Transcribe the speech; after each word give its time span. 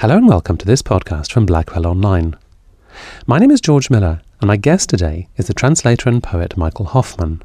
Hello 0.00 0.18
and 0.18 0.28
welcome 0.28 0.58
to 0.58 0.66
this 0.66 0.82
podcast 0.82 1.32
from 1.32 1.46
Blackwell 1.46 1.86
Online. 1.86 2.36
My 3.26 3.38
name 3.38 3.50
is 3.50 3.62
George 3.62 3.88
Miller, 3.88 4.20
and 4.42 4.48
my 4.48 4.58
guest 4.58 4.90
today 4.90 5.26
is 5.38 5.46
the 5.46 5.54
translator 5.54 6.10
and 6.10 6.22
poet 6.22 6.54
Michael 6.54 6.84
Hofmann. 6.84 7.42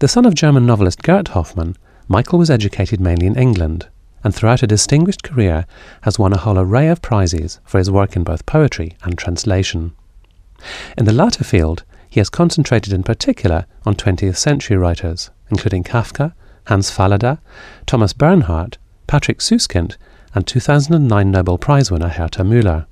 The 0.00 0.08
son 0.08 0.24
of 0.24 0.34
German 0.34 0.64
novelist 0.64 1.02
Gert 1.02 1.28
Hofmann, 1.28 1.76
Michael 2.08 2.38
was 2.38 2.48
educated 2.48 3.02
mainly 3.02 3.26
in 3.26 3.36
England, 3.36 3.86
and 4.24 4.34
throughout 4.34 4.62
a 4.62 4.66
distinguished 4.66 5.22
career 5.22 5.66
has 6.04 6.18
won 6.18 6.32
a 6.32 6.38
whole 6.38 6.58
array 6.58 6.88
of 6.88 7.02
prizes 7.02 7.60
for 7.66 7.76
his 7.76 7.90
work 7.90 8.16
in 8.16 8.24
both 8.24 8.46
poetry 8.46 8.96
and 9.02 9.18
translation. 9.18 9.94
In 10.96 11.04
the 11.04 11.12
latter 11.12 11.44
field, 11.44 11.84
he 12.08 12.18
has 12.18 12.30
concentrated 12.30 12.94
in 12.94 13.02
particular 13.02 13.66
on 13.84 13.94
20th 13.94 14.38
century 14.38 14.78
writers, 14.78 15.28
including 15.50 15.84
Kafka, 15.84 16.32
Hans 16.68 16.90
Fallada, 16.90 17.40
Thomas 17.84 18.14
Bernhard, 18.14 18.78
Patrick 19.06 19.40
Suskind, 19.40 19.98
and 20.36 20.46
2009 20.46 21.30
Nobel 21.30 21.56
Prize 21.56 21.90
winner 21.90 22.10
Herta 22.10 22.44
Müller. 22.44 22.84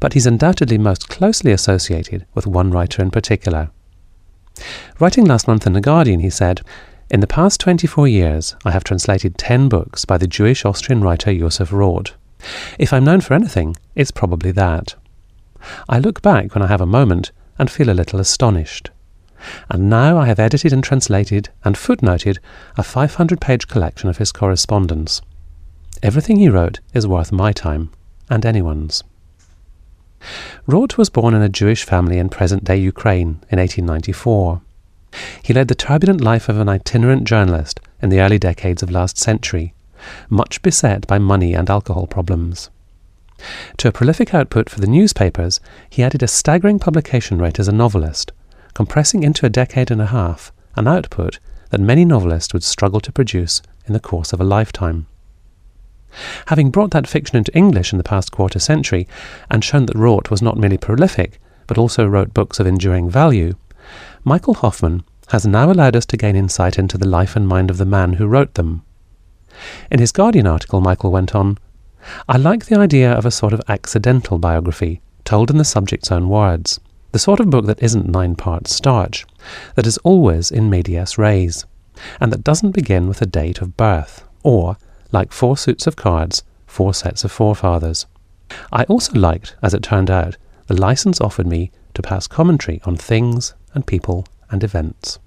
But 0.00 0.14
he's 0.14 0.24
undoubtedly 0.24 0.78
most 0.78 1.10
closely 1.10 1.52
associated 1.52 2.24
with 2.34 2.46
one 2.46 2.70
writer 2.70 3.02
in 3.02 3.10
particular. 3.10 3.70
Writing 4.98 5.26
last 5.26 5.46
month 5.46 5.66
in 5.66 5.74
The 5.74 5.82
Guardian, 5.82 6.20
he 6.20 6.30
said, 6.30 6.62
In 7.10 7.20
the 7.20 7.26
past 7.26 7.60
24 7.60 8.08
years, 8.08 8.56
I 8.64 8.70
have 8.70 8.82
translated 8.82 9.36
10 9.36 9.68
books 9.68 10.06
by 10.06 10.16
the 10.16 10.26
Jewish 10.26 10.64
Austrian 10.64 11.02
writer 11.02 11.34
Joseph 11.34 11.70
Roth. 11.70 12.12
If 12.78 12.94
I'm 12.94 13.04
known 13.04 13.20
for 13.20 13.34
anything, 13.34 13.76
it's 13.94 14.10
probably 14.10 14.50
that. 14.52 14.94
I 15.86 15.98
look 15.98 16.22
back 16.22 16.54
when 16.54 16.62
I 16.62 16.68
have 16.68 16.80
a 16.80 16.86
moment 16.86 17.30
and 17.58 17.70
feel 17.70 17.90
a 17.90 17.92
little 17.92 18.20
astonished. 18.20 18.90
And 19.68 19.90
now 19.90 20.16
I 20.16 20.26
have 20.26 20.38
edited 20.38 20.72
and 20.72 20.82
translated 20.82 21.50
and 21.62 21.76
footnoted 21.76 22.38
a 22.78 22.82
500 22.82 23.38
page 23.38 23.68
collection 23.68 24.08
of 24.08 24.16
his 24.16 24.32
correspondence. 24.32 25.20
Everything 26.04 26.36
he 26.36 26.50
wrote 26.50 26.80
is 26.92 27.06
worth 27.06 27.32
my 27.32 27.50
time 27.50 27.90
and 28.28 28.44
anyone's. 28.44 29.02
Roth 30.66 30.98
was 30.98 31.08
born 31.08 31.32
in 31.32 31.40
a 31.40 31.48
Jewish 31.48 31.82
family 31.82 32.18
in 32.18 32.28
present 32.28 32.62
day 32.62 32.76
Ukraine 32.76 33.40
in 33.50 33.58
1894. 33.58 34.60
He 35.42 35.54
led 35.54 35.68
the 35.68 35.74
turbulent 35.74 36.20
life 36.20 36.50
of 36.50 36.58
an 36.58 36.68
itinerant 36.68 37.24
journalist 37.24 37.80
in 38.02 38.10
the 38.10 38.20
early 38.20 38.38
decades 38.38 38.82
of 38.82 38.90
last 38.90 39.16
century, 39.16 39.72
much 40.28 40.60
beset 40.60 41.06
by 41.06 41.18
money 41.18 41.54
and 41.54 41.70
alcohol 41.70 42.06
problems. 42.06 42.68
To 43.78 43.88
a 43.88 43.92
prolific 43.92 44.34
output 44.34 44.68
for 44.68 44.80
the 44.80 44.86
newspapers, 44.86 45.58
he 45.88 46.02
added 46.02 46.22
a 46.22 46.28
staggering 46.28 46.78
publication 46.78 47.38
rate 47.38 47.58
as 47.58 47.68
a 47.68 47.72
novelist, 47.72 48.30
compressing 48.74 49.22
into 49.22 49.46
a 49.46 49.56
decade 49.62 49.90
and 49.90 50.02
a 50.02 50.12
half 50.12 50.52
an 50.76 50.86
output 50.86 51.38
that 51.70 51.80
many 51.80 52.04
novelists 52.04 52.52
would 52.52 52.62
struggle 52.62 53.00
to 53.00 53.10
produce 53.10 53.62
in 53.86 53.94
the 53.94 54.00
course 54.00 54.34
of 54.34 54.40
a 54.42 54.44
lifetime. 54.44 55.06
Having 56.46 56.70
brought 56.70 56.90
that 56.92 57.06
fiction 57.06 57.36
into 57.36 57.56
English 57.56 57.92
in 57.92 57.98
the 57.98 58.04
past 58.04 58.32
quarter 58.32 58.58
century, 58.58 59.08
and 59.50 59.64
shown 59.64 59.86
that 59.86 59.96
Roth 59.96 60.30
was 60.30 60.42
not 60.42 60.56
merely 60.56 60.78
prolific, 60.78 61.40
but 61.66 61.78
also 61.78 62.06
wrote 62.06 62.34
books 62.34 62.60
of 62.60 62.66
enduring 62.66 63.10
value, 63.10 63.54
Michael 64.22 64.54
Hofmann 64.54 65.04
has 65.28 65.46
now 65.46 65.70
allowed 65.70 65.96
us 65.96 66.06
to 66.06 66.16
gain 66.16 66.36
insight 66.36 66.78
into 66.78 66.98
the 66.98 67.08
life 67.08 67.36
and 67.36 67.48
mind 67.48 67.70
of 67.70 67.78
the 67.78 67.84
man 67.84 68.14
who 68.14 68.26
wrote 68.26 68.54
them. 68.54 68.82
In 69.90 70.00
his 70.00 70.12
Guardian 70.12 70.46
article, 70.46 70.80
Michael 70.80 71.10
went 71.10 71.34
on, 71.34 71.58
I 72.28 72.36
like 72.36 72.66
the 72.66 72.78
idea 72.78 73.12
of 73.12 73.24
a 73.24 73.30
sort 73.30 73.52
of 73.52 73.62
accidental 73.68 74.38
biography, 74.38 75.00
told 75.24 75.50
in 75.50 75.58
the 75.58 75.64
subject's 75.64 76.12
own 76.12 76.28
words, 76.28 76.80
the 77.12 77.18
sort 77.18 77.40
of 77.40 77.48
book 77.50 77.66
that 77.66 77.82
isn't 77.82 78.08
nine 78.08 78.34
parts 78.34 78.74
starch, 78.74 79.24
that 79.74 79.86
is 79.86 79.98
always 79.98 80.50
in 80.50 80.68
medias 80.68 81.16
res, 81.16 81.64
and 82.20 82.32
that 82.32 82.44
doesn't 82.44 82.72
begin 82.72 83.08
with 83.08 83.22
a 83.22 83.26
date 83.26 83.60
of 83.60 83.76
birth, 83.76 84.24
or 84.42 84.76
like 85.14 85.32
four 85.32 85.56
suits 85.56 85.86
of 85.86 85.96
cards, 85.96 86.42
four 86.66 86.92
sets 86.92 87.24
of 87.24 87.32
forefathers. 87.32 88.06
I 88.72 88.82
also 88.84 89.18
liked, 89.18 89.54
as 89.62 89.72
it 89.72 89.82
turned 89.82 90.10
out, 90.10 90.36
the 90.66 90.78
license 90.78 91.20
offered 91.20 91.46
me 91.46 91.70
to 91.94 92.02
pass 92.02 92.26
commentary 92.26 92.80
on 92.84 92.96
things 92.96 93.54
and 93.72 93.86
people 93.86 94.26
and 94.50 94.64
events. 94.64 95.18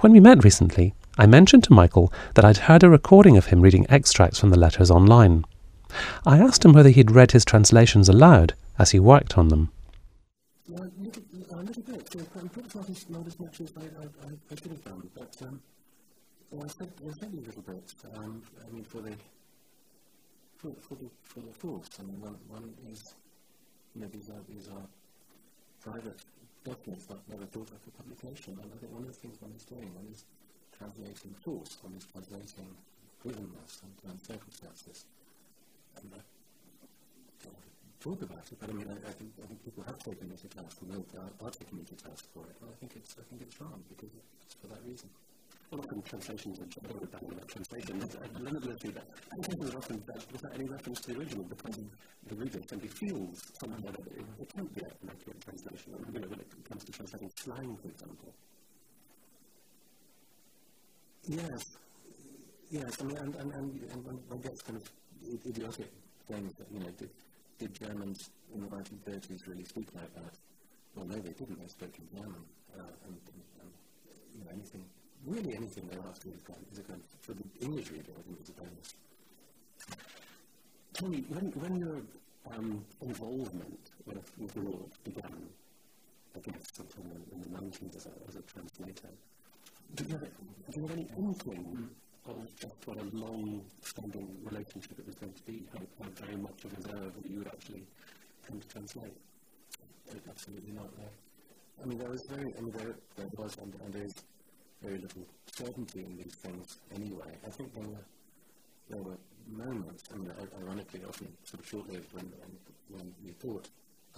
When 0.00 0.12
we 0.12 0.20
met 0.20 0.44
recently, 0.44 0.94
I 1.16 1.26
mentioned 1.26 1.64
to 1.64 1.72
Michael 1.72 2.12
that 2.34 2.44
I'd 2.44 2.68
heard 2.68 2.82
a 2.82 2.90
recording 2.90 3.36
of 3.36 3.46
him 3.46 3.62
reading 3.62 3.86
extracts 3.88 4.38
from 4.38 4.50
the 4.50 4.58
letters 4.58 4.90
online. 4.90 5.44
I 6.26 6.38
asked 6.38 6.64
him 6.64 6.72
whether 6.72 6.90
he'd 6.90 7.12
read 7.12 7.32
his 7.32 7.44
translations 7.44 8.08
aloud 8.08 8.54
as 8.78 8.90
he 8.90 8.98
worked 9.00 9.38
on 9.38 9.48
them. 9.48 9.70
a 10.68 10.72
little, 10.72 11.22
a 11.50 11.62
little 11.62 11.82
bit. 11.82 12.14
Not 12.74 12.90
as, 12.90 13.08
not 13.08 13.26
as 13.26 13.40
much 13.40 13.60
as 13.60 13.72
I, 13.76 13.82
I, 13.82 14.06
I 14.50 14.54
should 14.56 14.72
have 14.72 14.84
done, 14.84 15.08
but 15.14 15.36
um, 15.42 15.62
well, 16.54 16.66
I 16.66 16.68
said, 16.68 16.92
I 17.02 17.12
said 17.18 17.32
a 17.34 17.42
little 17.42 17.62
bit. 17.62 17.94
Um, 18.14 18.42
I 18.62 18.70
mean, 18.70 18.84
for 18.84 19.00
the 19.02 19.14
for, 20.56 20.70
for 20.80 20.94
the 20.94 21.10
for 21.24 21.40
the 21.40 21.52
force. 21.52 21.90
I 21.98 22.02
mean, 22.02 22.20
one, 22.20 22.38
one 22.48 22.72
is 22.90 23.14
you 23.94 24.02
know 24.02 24.08
these 24.08 24.30
are 24.30 24.42
these 24.48 24.68
are 24.68 24.86
private 25.82 26.20
documents 26.62 27.06
that 27.06 27.18
never 27.28 27.44
thought 27.46 27.70
of 27.74 27.82
for 27.82 27.90
publication. 27.90 28.56
And 28.62 28.70
I 28.70 28.76
think 28.78 28.92
one 28.92 29.02
of 29.02 29.08
the 29.08 29.18
things 29.18 29.36
one 29.42 29.52
is 29.56 29.64
doing, 29.64 29.90
one 29.94 30.06
is 30.12 30.24
translating 30.78 31.34
force, 31.42 31.76
one 31.82 31.94
is 31.98 32.06
translating 32.06 32.70
drivenness 33.18 33.82
and, 33.82 33.94
and 34.10 34.16
circumstances. 34.22 35.04
And 35.98 36.06
I 36.14 36.22
talk 38.00 38.22
about 38.22 38.46
it, 38.46 38.56
but 38.60 38.70
I 38.70 38.72
mean, 38.72 38.86
I, 38.86 38.96
I, 39.08 39.12
think 39.12 39.32
I 39.42 39.46
think 39.46 39.64
people 39.64 39.82
have 39.84 39.98
taken 39.98 40.28
me 40.30 40.36
to 40.36 40.48
task, 40.54 40.78
or 40.86 41.02
are, 41.18 41.34
are 41.42 41.50
taking 41.50 41.78
me 41.78 41.84
to 41.84 41.96
task 41.98 42.30
for 42.32 42.46
it. 42.46 42.56
And 42.62 42.70
I 42.70 42.76
think 42.78 42.94
it's 42.94 43.16
I 43.18 43.24
think 43.26 43.42
it's 43.42 43.58
wrong 43.60 43.82
because 43.90 44.14
it's 44.14 44.54
for 44.54 44.68
that 44.68 44.80
reason 44.86 45.10
often 45.78 46.02
translations 46.02 46.60
are 46.60 46.66
just 46.66 46.86
over 46.90 47.04
about 47.04 47.48
translation. 47.48 47.98
There's 47.98 48.14
a 48.14 48.40
limitability 48.40 48.94
that 48.94 49.06
translation 49.30 49.64
is 49.64 49.74
often 49.74 50.02
that 50.06 50.32
without 50.32 50.54
any 50.54 50.64
reference 50.64 51.00
to 51.00 51.12
the 51.12 51.18
original 51.18 51.44
because 51.44 51.78
the 52.26 52.34
reader 52.34 52.60
simply 52.68 52.88
feels 52.88 53.42
somehow 53.58 53.78
that 53.80 53.94
it, 53.94 54.24
it 54.40 54.54
can't 54.54 54.74
be 54.74 54.80
an 54.82 55.08
accurate 55.08 55.40
translation. 55.40 55.92
You 56.12 56.20
know, 56.20 56.28
when 56.28 56.40
it 56.40 56.50
comes 56.68 56.84
to 56.84 56.92
translating 56.92 57.30
slang, 57.36 57.76
for 57.82 57.88
example. 57.88 58.34
Yes. 61.26 61.62
Yes, 62.70 62.90
I 63.00 63.04
mean, 63.04 63.16
and, 63.18 63.34
and, 63.36 63.52
and, 63.52 63.80
and 63.92 64.04
one 64.04 64.40
gets 64.40 64.62
kind 64.62 64.76
of 64.76 64.90
idiotic 65.46 65.90
things 66.28 66.52
that, 66.58 66.66
you 66.72 66.80
know, 66.80 66.90
did, 66.98 67.10
did 67.58 67.74
Germans 67.74 68.30
in 68.54 68.60
the 68.62 68.68
1930s 68.68 69.46
really 69.46 69.64
speak 69.64 69.88
like 69.94 70.12
that? 70.14 70.34
Well, 70.94 71.06
no, 71.06 71.16
they 71.16 71.32
didn't. 71.32 71.60
They 71.60 71.68
spoke 71.68 71.94
in 71.98 72.18
German. 72.18 72.44
Uh, 72.76 72.82
and, 73.06 73.14
and, 73.14 73.42
and, 73.60 73.70
you 74.34 74.44
know, 74.44 74.50
anything 74.52 74.84
really 75.26 75.56
anything 75.56 75.88
they're 75.90 76.04
asking 76.10 76.32
is 76.32 76.40
kind, 76.46 76.58
is 76.72 76.78
a 76.78 76.82
kind 76.82 77.00
of, 77.00 77.20
for 77.20 77.32
the 77.32 77.44
English 77.60 77.90
reader, 77.90 78.12
I 78.18 78.22
think 78.22 78.38
it's 78.40 78.50
a 78.50 78.52
bonus. 78.52 78.94
Tell 80.94 81.08
me, 81.08 81.24
when, 81.28 81.46
when 81.60 81.76
your 81.76 81.96
um, 82.54 82.84
involvement 83.02 83.90
with, 84.06 84.30
with 84.38 84.56
Roth 84.56 85.04
began, 85.04 85.48
I 86.36 86.38
guess 86.40 86.62
sometime 86.72 87.10
in, 87.32 87.40
the 87.40 87.48
90s 87.48 87.96
as 87.96 88.06
a, 88.06 88.14
as 88.28 88.36
a 88.36 88.42
translator, 88.42 89.08
do 89.94 90.04
you, 90.04 90.10
have, 90.10 90.20
do 90.20 90.80
you 90.80 90.82
have 90.82 90.92
any 90.92 91.08
inkling 91.16 91.88
of 92.26 92.36
just 92.58 92.74
what 92.86 92.98
a 92.98 93.04
long-standing 93.16 94.28
relationship 94.44 94.98
it 94.98 95.06
was 95.06 95.14
going 95.14 95.32
to 95.32 95.42
be, 95.42 95.64
how, 95.72 95.80
how 96.02 96.10
very 96.14 96.36
much 96.36 96.64
of 96.64 96.72
his 96.72 96.86
error 96.86 97.10
that 97.14 97.30
you 97.30 97.38
would 97.38 97.48
actually 97.48 97.84
come 98.46 98.60
to 98.60 98.68
translate? 98.68 99.16
Absolutely 100.28 100.72
not, 100.72 100.90
no. 100.98 101.04
I 101.82 101.86
mean, 101.86 101.98
there 101.98 102.10
was 102.10 102.22
very, 102.22 102.54
I 102.56 102.60
mean, 102.60 102.72
there, 102.72 102.94
there 103.16 103.28
was, 103.36 103.56
and, 103.58 103.74
and 103.84 103.92
there 103.92 104.04
is 104.04 104.14
very 104.84 104.98
little 104.98 105.26
certainty 105.46 106.04
in 106.04 106.16
these 106.16 106.34
things 106.34 106.76
anyway. 106.94 107.32
I 107.46 107.50
think 107.50 107.72
there 107.74 107.88
were, 107.88 108.04
there 108.90 109.02
were 109.02 109.18
moments, 109.48 110.04
I 110.12 110.18
mean, 110.18 110.30
ironically, 110.60 111.00
often 111.08 111.28
sort 111.44 111.60
of 111.62 111.68
short-lived 111.68 112.12
when, 112.12 112.30
when, 112.90 113.14
you 113.24 113.32
thought, 113.32 113.68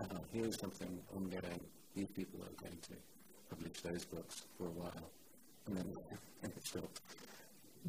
uh, 0.01 0.19
here's 0.33 0.59
something 0.59 0.99
ongoing, 1.15 1.61
these 1.95 2.11
people 2.11 2.41
are 2.41 2.63
going 2.63 2.79
to 2.83 2.95
publish 3.49 3.81
those 3.81 4.05
books 4.05 4.43
for 4.59 4.67
a 4.67 4.71
while, 4.71 5.11
and 5.67 5.77
then 5.77 5.95
and 6.43 6.53
it 6.53 6.67
stopped. 6.67 7.01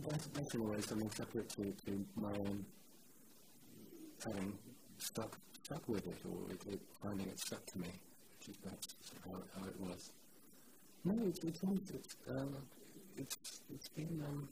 That's, 0.08 0.28
that's 0.28 0.54
in 0.54 0.62
a 0.62 0.64
way 0.64 0.82
something 0.82 1.10
separate 1.10 1.50
to, 1.50 1.74
to 1.86 2.06
my 2.16 2.30
own 2.30 2.64
having 4.24 4.54
stuck, 5.00 5.36
stuck 5.64 5.88
with 5.90 6.06
it, 6.06 6.18
or 6.30 6.52
it, 6.52 6.74
it, 6.74 6.82
finding 7.02 7.28
it 7.28 7.40
stuck 7.40 7.66
to 7.66 7.80
me, 7.80 7.90
which 8.40 8.50
is 8.50 8.58
perhaps 8.58 8.96
how, 9.26 9.32
how 9.60 9.68
it 9.68 9.80
was. 9.80 10.12
No, 11.08 11.14
it's 11.26 11.40
it's 11.44 11.62
it's 11.64 12.16
um, 12.30 12.56
it's 13.18 13.62
it's 13.74 13.90
been 13.90 14.24
um, 14.28 14.48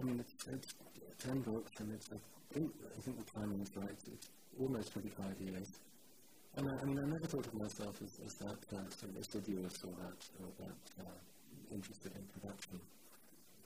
I 0.00 0.04
mean 0.04 0.20
it's 0.20 0.34
it's 0.48 0.74
ten 1.24 1.40
books 1.40 1.72
and 1.80 1.92
it's 1.92 2.10
I 2.12 2.18
think 2.54 2.70
I 2.96 3.00
think 3.00 3.24
the 3.24 3.32
timing 3.32 3.60
is 3.60 3.70
right. 3.76 4.00
It's 4.12 4.28
almost 4.60 4.92
twenty 4.92 5.10
five 5.10 5.36
years. 5.40 5.68
And 6.56 6.68
I, 6.68 6.74
I 6.80 6.84
mean 6.84 6.98
I 6.98 7.06
never 7.06 7.26
thought 7.26 7.46
of 7.46 7.54
myself 7.54 7.96
as, 8.02 8.20
as 8.26 8.34
that 8.34 8.60
uh, 8.76 8.88
sort 8.90 9.12
of 9.12 9.16
assiduous 9.20 9.84
or 9.84 9.94
that 10.02 10.20
or 10.40 10.48
that 10.64 11.04
uh, 11.06 11.18
interested 11.72 12.12
in 12.14 12.22
production. 12.40 12.80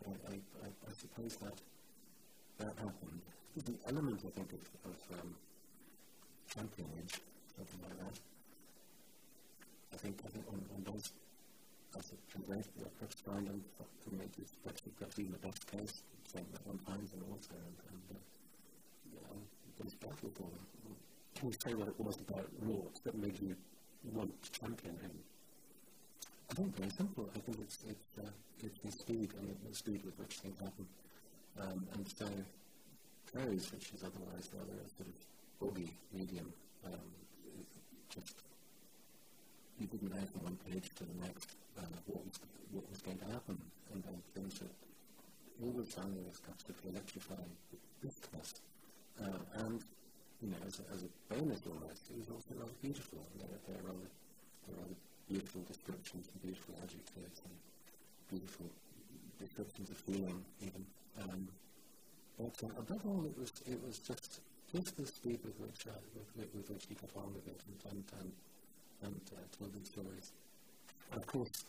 I, 0.07 0.11
I, 0.31 0.35
I, 0.65 0.69
I 0.69 0.93
suppose 0.93 1.37
that 1.37 1.59
that 2.59 2.75
happened. 2.79 3.21
There's 3.55 3.69
an 3.69 3.79
element 3.89 4.21
I 4.27 4.31
think 4.31 4.53
of, 4.53 4.61
of 4.85 5.19
um, 5.21 5.35
championage, 6.53 7.21
something 7.57 7.81
like 7.83 7.99
that. 7.99 8.21
I 9.93 9.97
think, 9.97 10.21
I 10.25 10.29
think 10.29 10.45
on, 10.49 10.61
on 10.75 10.93
those 10.93 11.11
the 15.25 15.47
best 15.47 15.67
case, 15.71 16.03
saying 16.33 16.47
that 16.53 16.63
and, 16.67 16.81
and 16.89 17.09
uh, 20.05 20.11
footballer. 20.17 20.63
Can 21.35 21.49
you 21.49 21.57
say 21.65 21.75
what 21.75 21.89
it 21.89 22.01
was 22.01 22.17
about 22.29 22.49
Roth 22.63 23.03
that 23.05 23.15
made 23.17 23.39
you 23.41 23.57
want 24.13 24.31
to 24.43 24.51
champion 24.53 24.97
him? 25.01 25.13
I 26.51 26.55
think 26.55 26.77
very 26.77 26.91
simple. 26.91 27.29
I 27.35 27.39
think 27.41 27.59
it's 27.61 27.79
it's 27.89 28.19
uh, 28.19 28.31
it's 28.63 28.79
the 28.85 28.93
speed 28.93 29.33
and 29.39 29.57
the 29.69 29.75
speed 29.75 30.05
with 30.05 30.19
which 30.19 30.39
things 30.39 30.59
happen, 30.59 30.87
um, 31.61 31.87
and 31.95 32.07
so 32.09 32.27
prose, 33.33 33.73
which 33.73 33.93
is 33.93 34.03
otherwise 34.03 34.49
rather 34.57 34.77
a 34.81 34.89
sort 34.97 35.09
of 35.09 35.17
boggy 35.61 35.91
medium, 36.13 36.53
um, 36.87 37.11
just 38.15 38.35
you 39.81 39.87
didn't 39.87 40.11
know 40.11 40.25
from 40.33 40.43
one 40.45 40.59
page 40.69 40.89
to 40.97 41.05
the 41.05 41.19
next 41.21 41.57
uh, 41.79 41.83
what 42.07 42.25
was 42.25 42.41
what 42.73 42.85
was 42.91 43.01
going 43.01 43.19
to 43.19 43.29
happen, 43.33 43.59
and 43.93 44.03
then 44.03 44.17
things 44.35 44.59
that 44.59 44.73
always 45.63 45.89
found 45.95 46.17
this 46.17 46.41
absolutely 46.49 46.91
electrifying 46.91 47.53
discourse, 48.03 48.61
uh, 49.23 49.63
and 49.65 49.83
you 50.43 50.49
know, 50.51 50.61
as 50.67 50.81
a, 50.81 50.85
as 50.93 51.03
a 51.05 51.11
bonus 51.33 51.65
it 51.65 52.17
was 52.17 52.29
also 52.29 52.53
rather 52.61 52.77
beautiful. 52.83 53.19
They're, 53.39 53.59
they're 53.67 53.85
rather, 53.85 54.09
they're 54.67 54.77
rather 54.77 54.99
beautiful 55.29 55.63
descriptions 55.67 56.29
and 56.29 56.43
beautiful 56.43 56.75
adjectives 56.83 57.41
and 57.45 57.55
beautiful 58.29 58.67
descriptions 59.41 59.91
of 59.91 59.97
feeling 59.97 60.45
even. 60.61 60.85
Um, 61.23 61.49
but 62.37 62.53
uh, 62.63 62.69
above 62.79 63.01
all, 63.07 63.25
it 63.25 63.37
was 63.39 63.53
it 63.65 63.81
was 63.81 63.99
just 63.99 64.41
just 64.73 64.97
the 64.97 65.07
speed 65.07 65.41
with 65.45 65.57
which 65.59 65.87
uh, 65.89 65.97
with, 66.13 66.29
with, 66.37 66.51
with, 66.55 66.71
which 66.71 66.85
he 66.89 66.95
got 66.95 67.11
on 67.17 67.33
with 67.33 67.49
it 67.49 67.61
and 67.65 67.77
and 67.93 68.05
and, 68.21 68.33
these 69.65 69.89
stories. 69.89 70.33
And 71.13 71.23
of 71.23 71.27
course, 71.27 71.65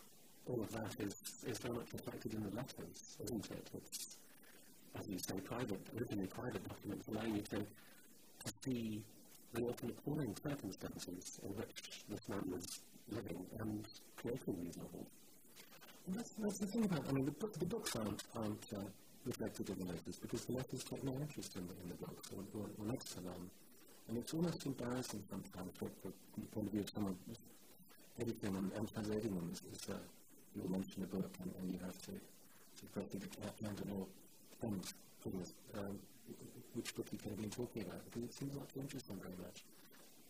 all 0.48 0.62
of 0.62 0.72
that 0.72 0.96
is 1.00 1.16
is 1.48 1.58
very 1.60 1.76
much 1.76 1.94
reflected 1.94 2.34
in 2.34 2.44
the 2.44 2.56
letters, 2.56 3.18
isn't 3.24 3.46
it? 3.52 3.70
It's 3.76 4.18
as 5.00 5.08
you 5.08 5.20
say, 5.20 5.36
private, 5.42 5.80
originally 5.96 6.28
private 6.28 6.68
documents 6.68 7.08
allowing 7.08 7.36
you 7.36 7.42
to 7.42 7.58
to 7.58 8.54
see 8.64 9.04
the 9.54 9.64
often 9.64 9.90
appalling 9.90 10.36
circumstances 10.44 11.40
in 11.44 11.50
which 11.56 12.04
this 12.10 12.28
man 12.30 12.44
was 12.52 12.80
living 13.10 13.46
and 13.60 13.88
creating 14.18 14.56
these 14.64 14.78
novels. 14.78 15.08
And 16.06 16.16
that's, 16.16 16.32
that's 16.38 16.60
the 16.60 16.68
thing 16.68 16.86
about, 16.86 17.04
I 17.10 17.12
mean, 17.12 17.26
the, 17.26 17.60
the 17.60 17.66
books 17.66 17.96
aren't, 17.96 18.24
aren't 18.36 18.66
uh, 18.76 18.80
reflected 19.26 19.70
in 19.70 19.80
the 19.80 19.86
letters 19.86 20.18
because 20.22 20.46
the 20.46 20.54
letters 20.54 20.84
take 20.84 21.04
no 21.04 21.14
interest 21.14 21.56
in 21.56 21.68
the, 21.68 21.74
in 21.84 21.90
the 21.90 21.96
books 22.06 22.30
or, 22.36 22.44
or, 22.60 22.68
or 22.80 22.86
next 22.86 23.12
to 23.16 23.22
them. 23.22 23.50
And 24.08 24.18
it's 24.18 24.34
almost 24.34 24.66
embarrassing 24.66 25.24
sometimes 25.30 25.72
from 25.78 25.90
the 26.04 26.48
point 26.54 26.68
of 26.68 26.72
view 26.72 26.82
of 26.82 26.90
someone 26.90 27.16
editing 28.20 28.56
and, 28.56 28.72
and 28.74 28.92
translating 28.94 29.34
them 29.36 29.50
is, 29.54 29.62
is 29.72 29.90
uh, 29.90 29.98
you 30.56 30.70
mention 30.70 31.04
a 31.04 31.08
book 31.08 31.30
and, 31.42 31.52
and 31.62 31.72
you 31.72 31.80
have 31.86 31.98
to, 32.10 32.12
to 32.12 32.84
correctly 32.94 33.20
get 33.20 33.54
hand 33.62 33.78
and 33.82 33.92
all 33.94 34.10
things, 34.62 34.94
um, 35.78 36.00
which 36.74 36.96
book 36.96 37.10
could 37.10 37.22
have 37.22 37.38
been 37.38 37.50
talking 37.50 37.84
about 37.84 38.04
because 38.06 38.24
it 38.24 38.34
seems 38.34 38.56
not 38.56 38.68
to 38.74 38.80
interest 38.80 39.10
him 39.10 39.20
very 39.22 39.38
much. 39.42 39.64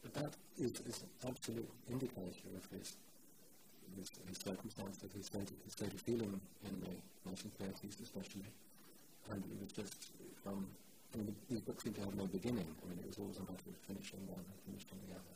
But 0.03 0.13
that 0.13 0.33
is, 0.59 0.79
an 0.79 1.09
absolute 1.27 1.69
indicator 1.89 2.47
of 2.55 2.63
his, 2.71 2.95
his, 3.95 4.11
his 4.27 4.37
circumstances, 4.37 5.11
his 5.11 5.25
state, 5.25 5.49
his 5.63 5.73
state 5.73 5.93
of 5.93 6.01
feeling 6.01 6.39
in 6.65 6.73
the 6.81 6.93
1930s 7.29 8.01
especially. 8.03 8.47
And 9.31 9.43
it 9.43 9.59
was 9.59 9.71
just 9.71 10.11
from, 10.43 10.67
I 11.13 11.17
mean, 11.17 11.35
these 11.49 11.61
books 11.61 11.83
seem 11.83 11.93
to 11.93 12.01
have 12.01 12.15
no 12.15 12.25
beginning. 12.27 12.67
I 12.83 12.89
mean, 12.89 12.99
it 12.99 13.07
was 13.07 13.19
always 13.19 13.37
a 13.37 13.41
matter 13.41 13.67
of 13.67 13.77
finishing 13.83 14.23
one 14.27 14.39
and 14.39 14.59
finishing 14.63 14.99
the 15.07 15.15
other. 15.15 15.35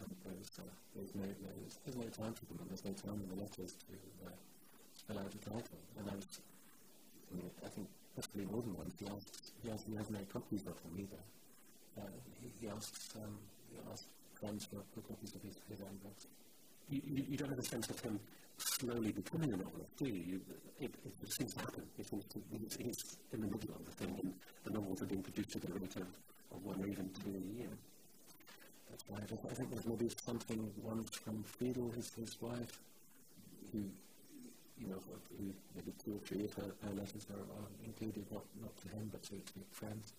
And 0.00 0.10
there 0.24 0.34
uh, 0.34 0.70
there 0.94 1.02
was 1.02 1.14
no, 1.14 1.26
no, 1.26 1.50
there's 1.84 1.96
no 1.96 2.08
time 2.10 2.34
for 2.34 2.44
them, 2.46 2.58
and 2.62 2.68
there's 2.70 2.84
no 2.84 2.94
time 2.94 3.18
in 3.22 3.28
the 3.30 3.38
letters 3.42 3.74
to 3.86 3.94
uh, 4.26 4.34
spell 4.94 5.18
out 5.18 5.30
a 5.30 5.40
title. 5.42 5.80
And 5.98 6.10
I 6.10 6.14
was, 6.14 6.28
I, 7.30 7.36
mean, 7.36 7.50
I 7.64 7.68
think 7.68 7.88
possibly 8.14 8.46
more 8.46 8.62
than 8.62 8.74
once, 8.74 8.94
he 8.98 9.06
asks, 9.06 9.52
he, 9.62 9.70
asks, 9.70 9.84
he 9.86 9.94
has 9.96 10.10
no 10.10 10.22
copies 10.32 10.62
of 10.66 10.76
them 10.82 10.94
either. 10.98 11.22
Uh, 11.98 12.10
he, 12.42 12.50
he 12.60 12.66
asks, 12.68 13.14
um, 13.16 13.38
he 13.70 13.78
asks 13.90 14.06
friends 14.38 14.66
for, 14.66 14.82
for 14.94 15.00
copies 15.06 15.34
of 15.34 15.42
his, 15.42 15.56
his 15.70 15.80
own 15.80 15.96
books. 16.02 16.26
You, 16.90 17.00
you, 17.06 17.24
you, 17.30 17.36
don't 17.36 17.48
have 17.48 17.58
a 17.58 17.64
sense 17.64 17.88
of 17.88 17.98
him 18.00 18.20
slowly 18.58 19.12
becoming 19.12 19.52
a 19.54 19.56
novelist, 19.56 19.96
do 19.96 20.06
you? 20.06 20.40
It, 20.80 20.94
it, 21.04 21.14
it 21.22 21.32
seems 21.32 21.54
to 21.54 21.60
happen. 21.60 21.82
It 21.98 22.06
seems 22.06 22.24
to, 22.26 22.38
he's, 22.50 22.76
he's 22.76 23.16
in 23.32 23.40
the 23.40 23.46
middle 23.46 23.74
of 23.74 23.84
the 23.86 23.92
thing, 23.92 24.14
and 24.22 24.34
the 24.64 24.70
novels 24.70 25.02
are 25.02 25.06
being 25.06 25.22
produced 25.22 25.56
at 25.56 25.62
the 25.62 25.72
rate 25.72 25.96
of, 25.96 26.06
of 26.52 26.62
one 26.62 26.80
or 26.82 26.86
even 26.86 27.08
two 27.24 27.30
a 27.34 27.58
year. 27.58 27.72
That's 28.90 29.04
right. 29.10 29.26
Maybe 29.86 30.08
something 30.24 30.70
once 30.82 31.14
from 31.16 31.44
Friedel, 31.44 31.90
his, 31.92 32.12
his 32.14 32.40
wife, 32.40 32.80
who 33.70 33.84
you 34.80 34.88
know, 34.88 34.98
maybe 35.76 35.92
two 36.02 36.18
or 36.18 36.22
her, 36.56 36.68
her 36.82 36.94
letters 36.96 37.26
are, 37.30 37.44
are 37.56 37.68
included, 37.84 38.24
not, 38.32 38.44
not 38.60 38.74
to 38.82 38.88
him, 38.90 39.08
but 39.12 39.22
to, 39.24 39.36
to 39.38 39.60
friends, 39.70 40.14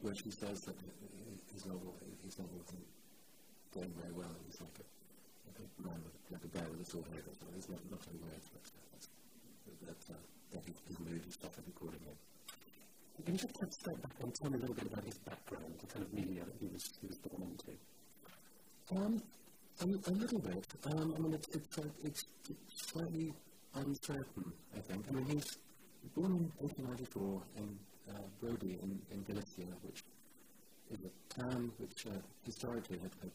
where 0.00 0.14
she 0.14 0.30
says 0.30 0.62
that 0.62 0.76
his 1.52 1.66
novel, 1.66 1.94
his 2.22 2.38
novel 2.38 2.60
isn't 2.68 2.86
going 3.74 3.92
very 3.98 4.12
well. 4.12 4.32
He's 4.46 4.60
like 4.60 4.76
a, 4.78 4.86
like 5.50 5.58
a 5.58 5.66
man 5.82 5.98
with, 6.04 6.14
like 6.30 6.44
a 6.44 6.50
bear 6.52 6.68
with 6.70 6.86
a 6.86 6.88
sore 6.88 7.04
head 7.10 7.24
or 7.26 7.34
something. 7.34 7.54
There's 7.58 7.70
not, 7.70 7.82
not 7.90 8.02
any 8.06 8.20
words 8.22 8.46
for 8.48 8.60
it. 8.60 8.70
That, 9.82 10.00
uh, 10.14 10.22
that 10.54 10.62
his, 10.64 10.78
his 10.86 10.98
mood 11.00 11.22
is 11.26 11.34
suffered 11.40 11.66
accordingly. 11.66 12.16
Can 13.24 13.34
you 13.34 13.40
just 13.40 13.54
take 13.54 13.68
a 13.68 13.72
step 13.72 13.98
back 14.02 14.16
and 14.22 14.34
tell 14.34 14.50
me 14.50 14.56
a 14.58 14.60
little 14.62 14.74
bit 14.74 14.86
about 14.86 15.04
his 15.04 15.18
background, 15.18 15.74
the 15.78 15.86
kind 15.86 16.06
of 16.06 16.10
media 16.14 16.42
that 16.46 16.56
he 16.58 16.66
was, 16.70 16.86
he 17.00 17.06
was 17.06 17.18
born 17.18 17.42
into? 17.50 17.74
Um, 18.96 19.22
a, 19.80 19.84
a 19.84 20.12
little 20.12 20.38
bit. 20.38 20.66
Um, 20.86 21.14
I 21.16 21.18
mean, 21.18 21.34
it's, 21.34 21.48
it's, 21.48 21.78
uh, 21.78 21.82
it's, 22.04 22.26
it's 22.50 22.90
slightly 22.92 23.32
uncertain, 23.74 24.52
I 24.76 24.80
think. 24.80 25.06
I 25.08 25.12
mean, 25.12 25.26
he's 25.26 25.56
born 26.14 26.32
in 26.32 26.52
1894 26.60 27.42
in 27.56 27.78
uh, 28.10 28.18
Brody 28.40 28.78
in, 28.82 29.00
in 29.10 29.22
Galicia, 29.22 29.72
which 29.82 30.02
is 30.90 30.98
a 31.06 31.40
town 31.40 31.72
which 31.78 32.06
uh, 32.06 32.10
historically 32.44 32.98
had, 32.98 33.12
had 33.22 33.30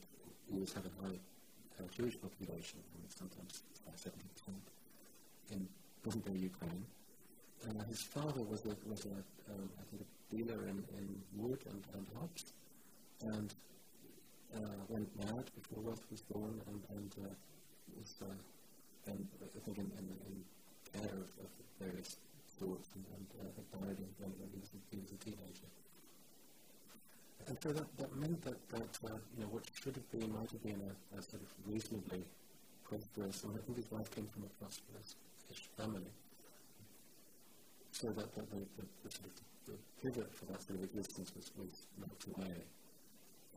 always 0.53 0.73
had 0.73 0.83
a 0.85 0.93
high 1.03 1.17
uh, 1.79 1.83
Jewish 1.95 2.21
population, 2.21 2.77
I 2.77 3.01
mean, 3.01 3.09
sometimes 3.09 3.63
70% 3.97 4.13
in 5.53 5.67
present-day 6.03 6.37
Ukraine. 6.37 6.85
Uh, 7.67 7.83
his 7.85 8.01
father 8.01 8.43
was 8.43 8.63
a, 8.65 8.75
was 8.87 9.05
a, 9.05 9.17
um, 9.51 9.69
I 9.79 9.83
think 9.89 10.05
a 10.05 10.35
dealer 10.35 10.67
in, 10.67 10.83
in 10.97 11.07
wood 11.35 11.59
and, 11.65 11.83
and 11.95 12.05
hops, 12.19 12.53
and 13.21 13.53
uh, 14.55 14.79
went 14.87 15.09
mad 15.17 15.45
before 15.55 15.83
Roth 15.83 16.05
was 16.11 16.21
born, 16.21 16.61
and, 16.67 16.81
and 16.95 17.11
uh, 17.25 17.33
was 17.97 18.15
uh, 18.21 18.31
and 19.07 19.27
I 19.43 19.59
think 19.63 19.77
in, 19.77 19.89
in, 19.97 20.07
in 20.27 20.35
care 20.91 21.15
of, 21.15 21.29
of 21.39 21.49
various 21.79 22.17
thoughts 22.59 22.89
and, 22.95 23.05
and 23.15 23.27
uh, 23.39 23.47
had 23.55 23.67
died 23.71 23.97
when, 24.19 24.31
when 24.39 24.49
he, 24.51 24.59
was 24.59 24.71
a, 24.75 24.79
he 24.91 24.97
was 24.99 25.11
a 25.11 25.19
teenager. 25.23 25.69
And 27.47 27.55
so 27.63 27.71
that, 27.71 27.87
that 27.97 28.11
meant 28.15 28.41
that, 28.43 28.59
that 28.69 28.93
uh, 29.07 29.15
you 29.37 29.45
know, 29.45 29.49
what 29.51 29.63
should 29.71 29.95
have 29.95 30.09
been, 30.11 30.27
might 30.33 30.51
have 30.51 30.63
been 30.63 30.81
a, 30.83 30.91
a 31.17 31.21
sort 31.21 31.41
of 31.41 31.49
reasonably 31.63 32.23
prosperous, 32.83 33.43
and 33.43 33.55
I 33.55 33.61
think 33.63 33.77
his 33.77 33.91
wife 33.91 34.09
came 34.11 34.27
from 34.27 34.43
a 34.43 34.51
prosperous-ish 34.59 35.63
family. 35.77 36.11
So 37.91 38.07
that, 38.11 38.35
that 38.35 38.49
the, 38.51 38.61
the, 38.75 38.85
the, 39.07 39.71
the 39.71 39.77
pivot 40.03 40.33
for 40.35 40.45
that 40.51 40.61
sort 40.61 40.79
of 40.79 40.83
existence 40.83 41.31
was, 41.35 41.51
was 41.57 41.87
knocked 41.99 42.27
away. 42.35 42.55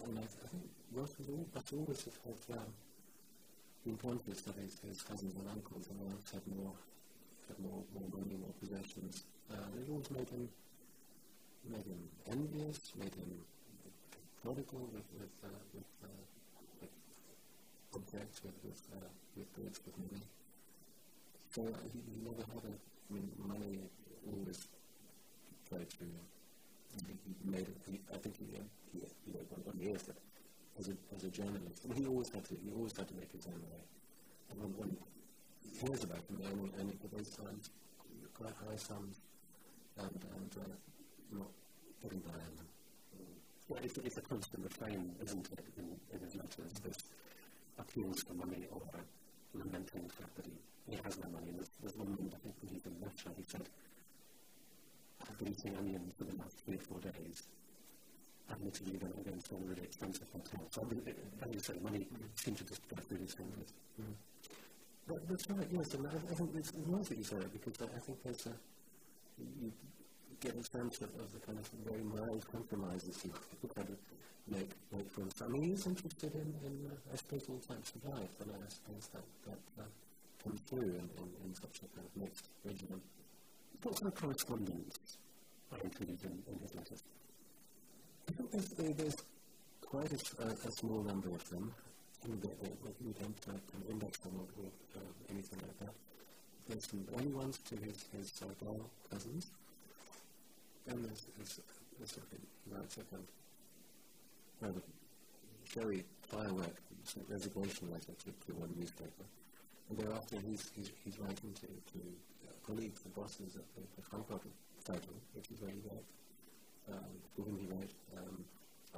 And 0.04 0.19
I, 0.19 0.23
I 0.23 0.47
think 0.49 0.64
all, 1.28 1.47
but 1.52 1.64
always 1.76 2.04
had 2.04 2.57
um, 2.57 2.73
been 3.85 3.97
conscious 3.97 4.40
that 4.42 4.57
his, 4.57 4.80
his 4.80 5.02
cousins 5.02 5.35
and 5.37 5.49
uncles 5.49 5.88
and 5.90 6.00
aunts 6.09 6.33
had 6.33 6.42
more, 6.49 6.73
had 7.49 7.59
more, 7.61 7.85
more 7.95 8.09
money, 8.12 8.37
more 8.40 8.54
possessions. 8.61 9.25
Uh, 9.50 9.61
it 9.76 9.88
always 9.90 10.11
made 10.11 10.28
him, 10.28 10.49
made 11.69 11.85
him 11.85 12.02
envious, 12.30 12.92
made 12.99 13.14
him 13.14 13.45
prodigal 14.42 14.88
with, 14.92 15.09
with, 15.21 15.35
uh, 15.45 15.49
with, 15.75 15.90
uh, 16.02 16.09
with 16.80 16.90
objects, 17.95 18.42
with, 18.42 18.57
with, 18.64 18.80
uh, 18.97 19.09
with 19.37 19.52
goods, 19.54 19.80
with 19.85 19.97
money. 19.99 20.25
So 21.52 21.62
uh, 21.62 21.76
he, 21.92 22.00
he 22.09 22.25
never 22.25 22.45
had 22.50 22.64
a, 22.64 22.75
I 22.75 23.09
mean, 23.12 23.28
money 23.37 23.78
always 24.26 24.66
tried 25.69 25.90
to, 26.99 27.05
he, 27.07 27.15
he 27.43 27.51
made 27.51 27.67
it, 27.69 27.77
I 28.13 28.19
think 28.19 28.37
he, 28.39 28.47
he, 28.93 29.07
he, 29.25 29.33
know, 29.33 29.45
one, 29.51 29.63
one 29.65 29.79
years 29.79 30.03
that 30.05 30.17
as 30.79 30.89
a, 30.89 30.95
as 31.15 31.25
a 31.25 31.31
journalist. 31.31 31.85
I 31.85 31.93
mean, 31.93 32.03
he 32.03 32.07
always 32.07 32.31
had 32.31 32.45
to, 32.47 32.55
he 32.55 32.71
always 32.73 32.97
had 32.97 33.09
to 33.09 33.15
make 33.15 33.33
his 33.33 33.47
own 33.47 33.61
way. 33.71 33.83
And 34.51 34.77
when, 34.77 34.97
he 35.63 35.87
hears 35.87 36.05
about 36.05 36.25
him 36.29 36.41
earning, 36.45 36.73
earning 36.81 36.99
for 37.01 37.09
those 37.15 37.31
times, 37.31 37.71
quite 38.35 38.55
high 38.67 38.77
sums, 38.77 39.21
and, 39.99 40.25
and 40.37 40.51
uh, 40.57 41.39
not 41.39 41.51
getting 42.03 42.21
by 42.21 42.33
on 42.33 42.55
them. 42.57 42.69
Well, 43.69 43.81
it's, 43.85 43.99
it's 43.99 44.17
a 44.17 44.23
constant 44.23 44.65
refrain, 44.65 45.15
isn't 45.23 45.49
it, 45.53 45.65
in, 45.79 45.87
in 46.13 46.21
his 46.25 46.35
letters, 46.35 46.73
this 46.83 46.99
appeals 47.79 48.23
for 48.23 48.35
money 48.35 48.67
or 48.71 48.83
lamenting 49.55 50.03
the 50.07 50.13
fact 50.13 50.35
that 50.37 50.47
he, 50.47 50.53
he 50.91 50.99
has 51.05 51.19
no 51.19 51.29
money. 51.31 51.49
And 51.51 51.59
there's, 51.59 51.71
there's 51.81 51.97
one 51.97 52.11
moment, 52.11 52.35
I 52.35 52.41
think, 52.43 52.55
when 52.61 52.75
he's 52.75 52.85
in 52.87 52.97
Russia, 53.01 53.31
he 53.37 53.45
said, 53.47 53.69
I've 55.31 55.39
been 55.39 55.49
eating 55.49 55.77
onions 55.79 56.13
for 56.19 56.25
the 56.25 56.37
last 56.37 56.59
three 56.67 56.77
or 56.77 56.81
four 56.81 56.99
days 56.99 57.47
admittedly 58.51 58.97
then 58.99 59.13
I'm 59.17 59.23
going 59.23 59.41
to 59.41 59.55
a 59.55 59.59
really 59.59 59.83
expensive 59.83 60.27
hotel. 60.33 60.67
So 60.71 60.83
I 60.83 60.95
mean, 60.95 61.03
as 61.07 61.55
you 61.55 61.61
say, 61.61 61.75
money 61.83 62.07
seems 62.35 62.59
to 62.59 62.65
just 62.65 62.83
go 62.89 62.97
through 62.97 63.19
these 63.19 63.35
things. 63.35 63.55
Mm. 64.01 64.15
That, 65.09 65.29
that's 65.29 65.51
right, 65.51 65.69
yes, 65.71 65.95
and 65.95 66.07
I, 66.07 66.11
I 66.11 66.35
think 66.35 66.51
it's 66.55 66.73
nice 66.87 67.09
that 67.09 67.19
you 67.19 67.25
say 67.25 67.37
that 67.37 67.53
because 67.53 67.75
I, 67.81 67.97
I 67.97 68.01
think 68.01 68.23
there's 68.23 68.47
a, 68.47 68.55
you, 69.61 69.73
get 70.41 70.57
a 70.57 70.65
sense 70.65 71.01
of, 71.03 71.11
of 71.21 71.29
the 71.33 71.41
kind 71.45 71.59
of 71.59 71.69
very 71.85 72.03
mild 72.03 72.47
compromises 72.51 73.21
he 73.21 73.29
kind 73.75 73.89
of 73.91 73.99
make, 74.49 74.71
make 74.91 75.11
for 75.11 75.21
himself. 75.21 75.51
I 75.51 75.53
mean, 75.53 75.65
he's 75.65 75.87
interested 75.87 76.33
in, 76.35 76.49
in 76.65 76.89
uh, 76.89 77.13
I 77.13 77.17
suppose, 77.17 77.45
all 77.49 77.61
types 77.61 77.93
of 77.93 78.05
life, 78.09 78.35
and 78.41 78.51
I 78.51 78.69
suppose 78.69 79.09
that, 79.13 79.27
that 79.47 79.85
uh, 79.85 79.89
comes 80.43 80.61
through 80.65 80.97
in, 80.97 81.07
in, 81.21 81.29
in 81.45 81.55
such 81.55 81.85
a 81.85 81.87
kind 81.95 82.09
of 82.09 82.23
mixed 82.23 82.49
regimen. 82.65 83.01
What 83.83 84.01
kind 84.01 84.13
of 84.13 84.15
correspondence 84.19 85.19
included 85.83 86.19
in, 86.25 86.43
in 86.53 86.59
his 86.61 86.75
letters? 86.75 87.03
I 88.29 88.33
think 88.33 88.50
there's, 88.50 88.97
there's 88.97 89.17
quite 89.81 90.12
a, 90.12 90.69
a, 90.69 90.73
small 90.73 91.03
number 91.03 91.29
of 91.29 91.49
them. 91.50 91.73
We 92.27 92.37
don't 92.37 93.41
uh, 93.49 93.59
kind 93.71 93.83
of 93.83 93.91
index 93.91 94.19
them 94.19 94.33
or, 94.39 94.47
or 94.62 94.71
uh, 94.97 95.00
anything 95.31 95.59
like 95.62 95.79
that. 95.81 95.95
There's 96.69 96.87
some 96.87 97.05
early 97.17 97.33
ones 97.33 97.59
to 97.71 97.77
his, 97.77 98.05
his 98.17 98.33
uh, 98.43 98.73
cousins. 99.11 99.50
Then 100.87 101.03
there's, 101.03 101.27
there's, 101.37 101.61
there's 101.99 102.12
sort 102.12 102.27
of, 102.31 102.39
a 102.73 103.05
kind 103.11 103.23
of 103.23 103.29
rather 104.61 104.83
firework 106.31 106.77
sort 107.05 107.27
of 107.27 107.31
resignation 107.31 107.91
letter 107.91 108.12
to, 108.12 108.31
to 108.47 108.53
one 108.55 108.71
newspaper. 108.79 109.27
And 109.89 109.99
thereafter 109.99 110.37
he's, 110.47 110.71
he's, 110.77 110.91
he's 111.05 111.19
writing 111.19 111.53
to, 111.55 111.67
to 111.67 111.99
uh, 112.47 112.53
colleagues, 112.67 113.00
the 113.00 113.09
bosses 113.11 113.57
at 113.57 113.67
the, 113.75 113.83
the 113.97 114.03
Frankfurt 114.03 114.43
title, 114.85 115.15
which 115.35 115.51
is 115.51 115.61
where 115.61 115.71
he 115.71 115.81
wrote, 115.85 116.05
um, 116.93 117.15
for 117.35 117.43
whom 117.43 117.59
he 117.59 117.67
wrote 117.67 117.93
um, 118.17 118.45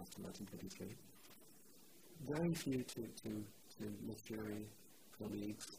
after 0.01 0.23
1923. 0.23 0.95
Very 2.29 2.55
few 2.55 2.83
to, 2.83 3.03
to, 3.23 3.45
to 3.79 3.85
literary 4.07 4.67
colleagues, 5.19 5.79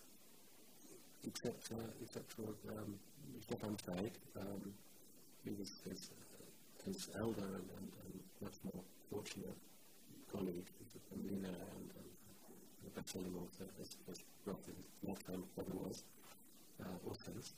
except, 1.25 1.71
uh, 1.71 1.89
except 2.01 2.31
for 2.31 2.49
um, 2.69 2.95
Stefan 3.41 3.77
Zweig, 3.85 4.13
um, 4.39 4.73
who 5.45 5.55
was 5.57 5.71
his, 5.87 6.11
his 6.85 7.09
elder 7.17 7.41
and, 7.41 7.67
and, 7.77 7.87
and 8.03 8.19
much 8.41 8.55
more 8.63 8.83
fortunate 9.09 9.57
colleague, 10.31 10.67
a 11.13 11.27
Lina 11.27 11.47
and 11.47 11.89
um, 11.97 12.09
the 12.83 12.89
best-selling 12.89 13.33
author, 13.35 13.69
as, 13.79 13.97
as 14.09 14.19
roughly 14.45 14.73
lifetime 15.07 15.43
ever 15.59 15.77
was, 15.77 16.03
uh, 16.81 17.09
authors. 17.09 17.53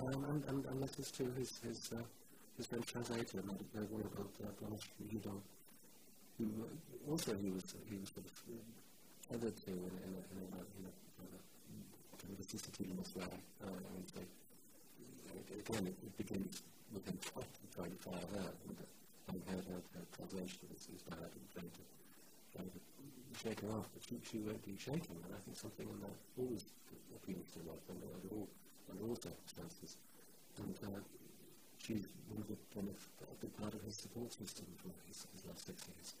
Um, 0.00 0.24
and, 0.24 0.44
and, 0.48 0.64
and 0.66 0.80
letters 0.80 1.10
to 1.12 1.24
his, 1.36 1.60
his, 1.62 1.90
uh, 1.92 2.02
his 2.56 2.66
French 2.66 2.86
translator, 2.86 3.38
uh, 3.38 3.84
Blanche 4.60 4.88
Gidon, 5.10 5.40
who 6.38 6.44
uh, 6.44 7.10
also 7.10 7.36
he 7.36 7.50
was, 7.50 7.74
he 7.88 7.98
was 7.98 8.08
sort 8.08 8.26
of 8.26 8.32
tethered 9.28 9.56
to 9.64 9.70
in, 9.70 9.76
in, 9.76 10.12
a, 10.16 10.22
in, 10.32 10.38
a, 10.40 10.62
in, 10.80 10.84
a, 10.88 10.92
in 11.20 11.28
a 11.28 12.16
kind 12.16 12.32
of 12.32 12.38
vicissitudinous 12.40 13.14
way. 13.16 13.24
Uh, 13.62 13.68
I 13.68 14.00
so, 14.08 14.20
again, 15.58 15.86
it, 15.86 15.96
it 16.02 16.16
begins 16.16 16.62
with 16.92 17.04
him 17.06 17.18
trying 17.74 17.90
to 17.90 17.96
fire 17.98 18.26
her. 18.34 18.48
And, 18.68 18.76
having 19.26 19.42
heard 19.48 19.64
her, 19.70 19.80
her 19.94 20.06
translation 20.12 20.66
is, 20.74 20.88
is 20.90 21.02
bad 21.06 21.30
and 21.30 21.44
trying 21.54 21.70
to, 21.70 21.82
trying 22.52 22.70
to 22.70 22.80
shake 23.38 23.60
her 23.64 23.70
off, 23.78 23.88
but 23.94 24.02
she, 24.02 24.20
she 24.26 24.38
won't 24.44 24.62
be 24.66 24.76
shaken, 24.76 25.16
and 25.24 25.32
I 25.32 25.38
think 25.46 25.56
something 25.56 25.88
in 25.88 25.98
that 26.04 26.16
always 26.36 26.64
appeals 27.16 27.48
to 27.54 27.64
life 27.64 27.86
under, 27.88 28.08
under, 28.12 28.28
all, 28.34 28.48
under 28.92 29.08
all 29.08 29.16
circumstances. 29.16 29.96
And 30.60 30.76
uh, 30.84 31.00
she's 31.80 32.06
one 32.28 32.44
of 32.44 32.48
the, 32.48 32.58
one 32.76 32.88
of, 32.92 32.98
a 33.24 33.36
big 33.40 33.56
part 33.56 33.74
of 33.74 33.82
his 33.82 33.96
support 33.96 34.32
system 34.32 34.66
for 34.76 34.92
his, 35.08 35.26
his 35.32 35.42
last 35.48 35.66
six 35.66 35.82
years. 35.88 36.14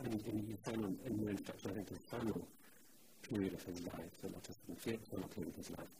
And 0.00 0.14
in, 0.30 0.54
in, 0.54 0.58
final, 0.62 0.94
in 1.04 1.18
your 1.18 1.30
introduction, 1.30 1.70
I 1.70 1.74
think 1.74 1.88
the 1.88 1.98
final 2.06 2.48
period 3.28 3.52
of 3.52 3.62
his 3.62 3.82
life, 3.82 4.12
so 4.22 4.28
not 4.28 4.42
just 4.42 4.58
the 4.66 4.76
final 5.10 5.28
period 5.28 5.50
of 5.50 5.56
his 5.56 5.70
life, 5.70 5.92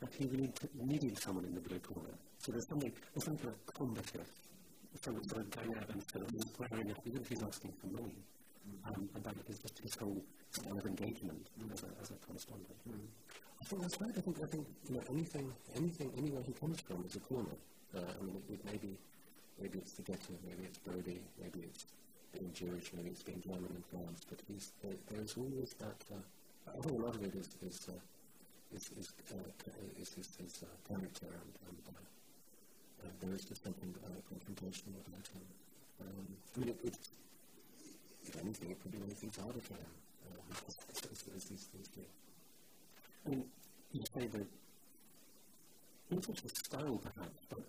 that 0.00 0.12
he 0.14 0.26
really 0.26 0.52
needed 0.74 1.18
someone 1.22 1.44
in 1.44 1.54
the 1.54 1.60
blue 1.60 1.78
corner. 1.78 2.14
So 2.38 2.52
there's 2.52 2.68
something, 2.68 2.92
there's 3.14 3.24
something 3.24 3.46
like 3.46 3.74
combative 3.74 4.28
someone 4.98 5.24
sort 5.28 5.42
of 5.42 5.50
going 5.50 5.76
out 5.78 5.88
and 5.90 6.02
sort 6.10 6.26
of 6.26 6.34
inquiring 6.34 6.94
even 7.06 7.20
if 7.22 7.28
he's 7.28 7.42
asking 7.42 7.72
for 7.80 7.86
money 7.86 8.16
um, 8.86 9.08
about 9.14 9.34
his, 9.46 9.58
his 9.82 9.94
whole 9.94 10.22
style 10.50 10.78
of 10.78 10.86
engagement 10.86 11.46
mm. 11.58 11.72
as, 11.72 11.84
a, 11.84 11.90
as 12.02 12.10
a 12.10 12.14
correspondent. 12.26 12.76
Mm. 12.88 13.06
I 13.60 13.64
think 13.64 13.82
that's 13.82 14.00
right. 14.00 14.10
I 14.16 14.20
think, 14.20 14.36
I 14.42 14.46
think 14.46 14.66
you 14.88 14.94
know, 14.96 15.02
anything, 15.10 15.52
anything, 15.76 16.10
anywhere 16.16 16.42
he 16.42 16.52
comes 16.52 16.80
from 16.80 17.04
is 17.06 17.16
a 17.16 17.20
corner. 17.20 17.56
Uh, 17.94 18.00
I 18.00 18.24
mean, 18.24 18.36
it, 18.36 18.54
it 18.54 18.60
maybe, 18.64 18.98
maybe 19.60 19.78
it's 19.78 19.92
the 19.92 20.02
ghetto, 20.02 20.34
maybe 20.46 20.64
it's 20.64 20.78
Brody, 20.78 21.20
maybe 21.40 21.66
it's 21.68 21.86
being 22.32 22.52
Jewish, 22.52 22.92
maybe 22.94 23.10
it's 23.10 23.22
being 23.22 23.42
German 23.42 23.70
in 23.74 23.84
France, 23.90 24.20
but 24.28 24.40
he's, 24.48 24.72
there, 24.82 24.96
there's 25.10 25.36
uh, 26.12 26.22
I 26.68 26.80
think 26.80 26.98
a 26.98 27.02
lot 27.02 27.14
of 27.14 27.22
it 27.24 27.34
is, 27.34 27.48
is, 27.66 27.88
uh, 27.88 27.98
is, 28.74 28.90
is, 28.98 29.12
uh, 29.32 30.00
is 30.00 30.12
his, 30.14 30.28
his 30.36 30.62
uh, 30.62 30.66
character 30.86 31.26
and, 31.26 31.52
and 31.66 31.78
uh, 31.88 33.04
uh, 33.04 33.10
there 33.20 33.34
is 33.34 33.44
just 33.44 33.64
something 33.64 33.94
uh, 34.04 34.08
confrontational 34.28 35.00
about 35.08 35.26
him. 35.32 35.44
Um, 36.00 36.26
I 36.56 36.60
mean, 36.60 36.68
it, 36.70 36.78
it, 36.84 36.98
if 38.24 38.36
anything, 38.40 38.70
it 38.70 38.82
could 38.82 38.92
be 38.92 38.98
anything 39.04 39.30
harder 39.42 39.60
for 39.60 39.74
him, 39.74 39.94
as, 41.36 41.44
these 41.44 41.68
things 41.72 41.88
do. 41.88 42.02
Mean, 43.28 43.44
you 43.92 44.02
say 44.14 44.26
that, 44.26 44.46
not 46.10 46.22
just 46.26 46.42
the 46.42 46.48
style 46.48 47.00
perhaps, 47.02 47.46
but 47.48 47.60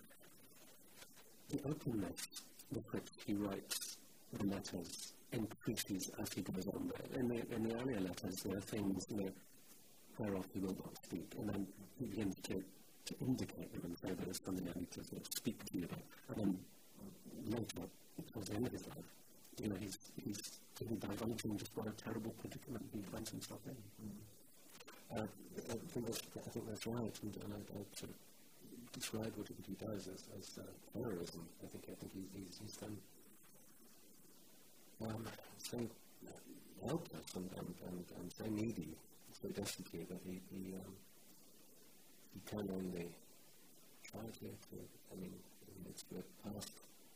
the 1.49 1.69
openness 1.69 2.27
with 2.73 2.93
which 2.93 3.07
he 3.25 3.33
writes 3.33 3.97
the 4.33 4.45
letters 4.45 5.13
increases 5.31 6.11
as 6.21 6.33
he 6.33 6.41
goes 6.41 6.67
on. 6.67 6.91
In 7.15 7.27
the, 7.27 7.55
in 7.55 7.63
the 7.63 7.75
earlier 7.81 8.00
letters, 8.00 8.43
there 8.43 8.57
are 8.57 8.61
things, 8.61 9.05
you 9.09 9.17
know, 9.17 9.29
whereof 10.17 10.45
he 10.53 10.59
will 10.59 10.75
not 10.75 10.95
speak, 11.03 11.33
and 11.39 11.50
then 11.50 11.67
he 12.00 12.05
begins 12.05 12.35
to 12.43 12.63
to 13.05 13.15
indicate 13.25 13.71
them 13.73 13.81
and 13.85 13.97
say 13.97 14.13
there 14.13 14.29
is 14.29 14.39
something 14.43 14.67
I 14.67 14.79
need 14.79 14.91
to 14.91 15.03
sort 15.03 15.21
of 15.21 15.27
speak 15.33 15.63
to 15.65 15.77
you 15.77 15.85
about. 15.85 16.05
And 16.29 16.38
then 16.38 16.59
later, 17.45 17.88
towards 18.31 18.50
the 18.50 18.55
end 18.55 18.67
of 18.67 18.73
his 18.73 18.88
life, 18.88 19.09
you 19.61 19.69
know, 19.69 19.75
he's, 19.79 19.97
he's 20.15 20.59
taken 20.77 20.97
divulging 21.00 21.57
just 21.57 21.75
what 21.75 21.88
a 21.88 21.91
terrible 21.91 22.31
predicament 22.39 22.85
he 22.93 23.01
finds 23.01 23.31
himself 23.31 23.59
in. 23.65 23.75
Mm. 23.75 25.19
Uh, 25.19 25.27
I, 25.69 25.75
think 25.91 26.05
that's, 26.05 26.21
I 26.38 26.50
think 26.50 26.67
that's 26.67 26.88
right, 26.88 27.15
and, 27.23 27.35
and 27.43 27.53
I, 27.53 27.59
I 27.75 27.81
sort 27.95 28.11
of 28.11 28.17
describe 28.93 29.33
what, 29.35 29.47
he 29.47 29.75
does 29.75 30.07
as, 30.07 30.23
as 30.38 30.59
uh, 30.59 30.63
terrorism. 30.93 31.43
I 31.63 31.67
think 31.67 31.85
I 31.91 31.95
think 32.00 32.11
he, 32.13 32.23
he's, 32.31 32.59
he's 32.63 32.77
done 32.77 32.95
um, 35.03 35.25
so 35.58 35.77
helpless 36.86 37.36
and, 37.36 37.50
and, 37.58 37.74
and, 37.88 38.05
and 38.20 38.31
so 38.31 38.46
needy, 38.50 38.98
so 39.41 39.48
destitute 39.50 40.10
that 40.10 40.20
he, 40.25 40.41
he 40.51 40.74
um, 40.74 40.93
depend 42.34 42.70
on 42.70 42.91
the 42.91 43.05
charity 44.10 44.51
to, 44.70 44.77
I 45.12 45.20
mean, 45.20 45.34
it's 45.89 46.03
the 46.03 46.24
past, 46.43 46.72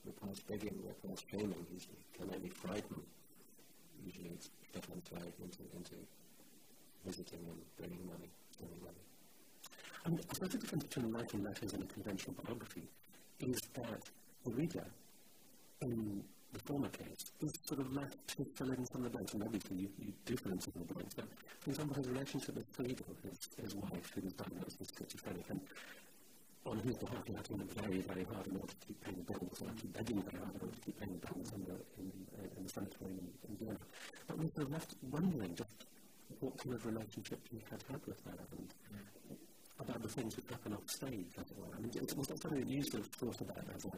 the 0.05 0.11
past 0.11 0.47
begging, 0.47 0.79
the 0.85 1.07
past 1.07 1.25
shaming, 1.29 1.65
he's 1.71 1.87
can 2.17 2.29
only 2.33 2.49
frighten, 2.49 3.01
usually 4.05 4.29
it's 4.33 4.49
Stefan 4.71 5.01
Zweig 5.09 5.33
into, 5.41 5.59
into 5.75 5.95
visiting 7.05 7.39
and 7.47 7.59
bringing 7.77 8.05
money, 8.05 8.29
sending 8.57 8.79
money. 8.81 9.03
I 10.05 10.09
mean, 10.09 10.19
I 10.29 10.33
suppose 10.33 10.49
the 10.49 10.57
difference 10.57 10.83
between 10.85 11.11
writing 11.11 11.43
letters 11.43 11.73
and 11.73 11.83
a 11.83 11.87
conventional 11.87 12.35
biography 12.43 12.87
is 13.39 13.59
that 13.73 14.01
the 14.43 14.51
reader, 14.51 14.85
in 15.81 16.23
case, 16.65 17.31
is 17.41 17.53
sort 17.63 17.79
of 17.79 17.93
left 17.93 18.35
in 18.37 18.45
some 18.55 18.69
of 18.69 19.03
the 19.03 19.09
blanks, 19.09 19.33
and 19.33 19.43
obviously 19.43 19.77
you, 19.77 19.89
you 19.99 20.13
do 20.25 20.35
fill 20.37 20.51
in 20.51 20.59
some 20.59 20.73
the 20.75 20.93
blanks, 20.93 21.13
but 21.13 21.25
for 21.59 21.69
example, 21.69 21.95
his 21.95 22.07
relationship 22.09 22.55
with 22.55 22.67
Friedel, 22.71 23.05
his, 23.23 23.39
his 23.61 23.75
wife, 23.75 24.11
who 24.15 24.21
was 24.21 24.33
diagnosed 24.33 24.79
with 24.79 24.91
schizophrenic, 24.97 25.45
and 25.49 25.61
on 26.65 26.79
whose 26.79 26.97
behalf 26.97 27.23
he 27.27 27.33
had 27.33 27.45
to 27.45 27.53
work 27.53 27.71
very, 27.77 28.01
very 28.01 28.25
hard 28.33 28.47
in 28.47 28.55
order 28.57 28.73
to 28.73 28.87
keep 28.87 28.97
paying 29.01 29.17
the 29.17 29.33
bills, 29.33 29.61
and 29.61 29.69
actually 29.69 29.89
begging 29.89 30.21
very 30.23 30.41
hard 30.41 30.55
in 30.55 30.61
order 30.61 30.75
to 30.75 30.81
keep 30.81 30.99
paying 30.99 31.13
the 31.13 31.21
bills 31.27 31.51
in 31.53 31.61
the, 31.69 31.77
in, 32.01 32.09
uh, 32.33 32.57
in 32.57 32.63
the 32.65 32.71
sanitarium 32.73 33.19
in, 33.21 33.29
in 33.49 33.53
Vienna. 33.61 33.79
But 34.27 34.37
we 34.37 34.45
sort 34.49 34.65
of 34.65 34.71
left 34.71 34.91
wondering 35.11 35.53
just 35.55 35.77
what 36.39 36.57
kind 36.57 36.73
of 36.73 36.85
relationship 36.85 37.39
he 37.51 37.61
had 37.69 37.81
had 37.89 38.01
with 38.07 38.17
her, 38.25 38.33
and 38.57 38.67
about 39.79 40.01
the 40.01 40.09
things 40.09 40.35
that 40.35 40.45
happen 40.49 40.73
off 40.73 40.89
stage, 40.89 41.29
as 41.37 41.45
it 41.51 41.57
were. 41.57 41.69
I 41.75 41.79
mean, 41.79 41.91
was 42.17 42.27
that 42.27 42.41
something 42.41 42.59
that 42.59 42.69
you 42.69 42.81
sort 42.83 43.03
of 43.03 43.07
thought 43.07 43.41
about 43.41 43.65
as, 43.75 43.85
a, 43.85 43.91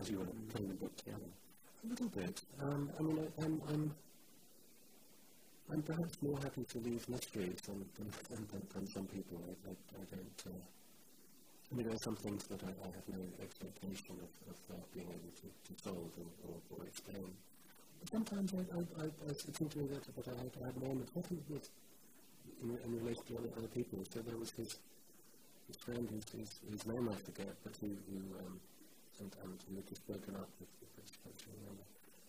as 0.00 0.10
you 0.10 0.18
were 0.18 0.26
putting 0.50 0.68
the 0.68 0.74
book 0.74 0.96
together? 0.96 1.30
A 1.84 1.86
little 1.88 2.08
bit. 2.08 2.40
Um, 2.60 2.90
I 2.98 3.02
mean, 3.02 3.18
I, 3.18 3.44
I'm, 3.44 3.62
I'm, 3.68 3.94
I'm 5.72 5.82
perhaps 5.82 6.20
more 6.22 6.38
happy 6.38 6.64
to 6.64 6.78
leave 6.78 7.08
mysteries 7.08 7.60
than, 7.66 7.84
than, 7.96 8.10
than, 8.30 8.46
than 8.74 8.86
some 8.86 9.06
people. 9.06 9.38
I, 9.46 9.70
I, 9.70 9.72
I 9.72 10.04
don't. 10.10 10.42
Uh, 10.46 10.58
I 11.70 11.76
mean, 11.76 11.86
there 11.86 11.94
are 11.94 11.98
some 11.98 12.16
things 12.16 12.44
that 12.44 12.62
I, 12.64 12.72
I 12.82 12.88
have 12.96 13.06
no 13.12 13.20
expectation 13.42 14.16
of, 14.16 14.32
of 14.48 14.56
uh, 14.72 14.80
being 14.94 15.06
able 15.06 15.32
to, 15.36 15.46
to 15.52 15.82
solve 15.82 16.10
or, 16.16 16.30
or, 16.48 16.56
or 16.72 16.86
explain. 16.86 17.28
But 18.00 18.10
sometimes 18.10 18.54
I, 18.54 18.64
I, 18.74 19.04
I, 19.04 19.06
I 19.28 19.32
seem 19.36 19.68
to 19.68 19.78
me 19.78 19.86
that, 19.92 20.02
I, 20.16 20.32
I 20.32 20.66
have 20.66 20.76
moments, 20.80 21.12
often 21.14 21.38
with, 21.48 21.68
in, 22.62 22.78
in 22.84 23.04
relation 23.04 23.22
to 23.28 23.36
other, 23.36 23.50
other 23.58 23.68
people. 23.68 24.02
So 24.12 24.20
there 24.20 24.36
was 24.36 24.50
his, 24.52 24.78
his 25.68 25.76
friend 25.76 26.08
whose, 26.10 26.58
whose 26.70 26.86
name 26.86 27.08
I 27.08 27.16
forget, 27.20 27.54
but 27.62 27.76
who, 27.80 27.88
who 28.08 28.18
um, 28.40 28.60
who 29.18 29.74
had 29.74 29.86
just 29.86 30.06
broken 30.06 30.34
up 30.36 30.48
with, 30.62 30.70
with 30.78 31.08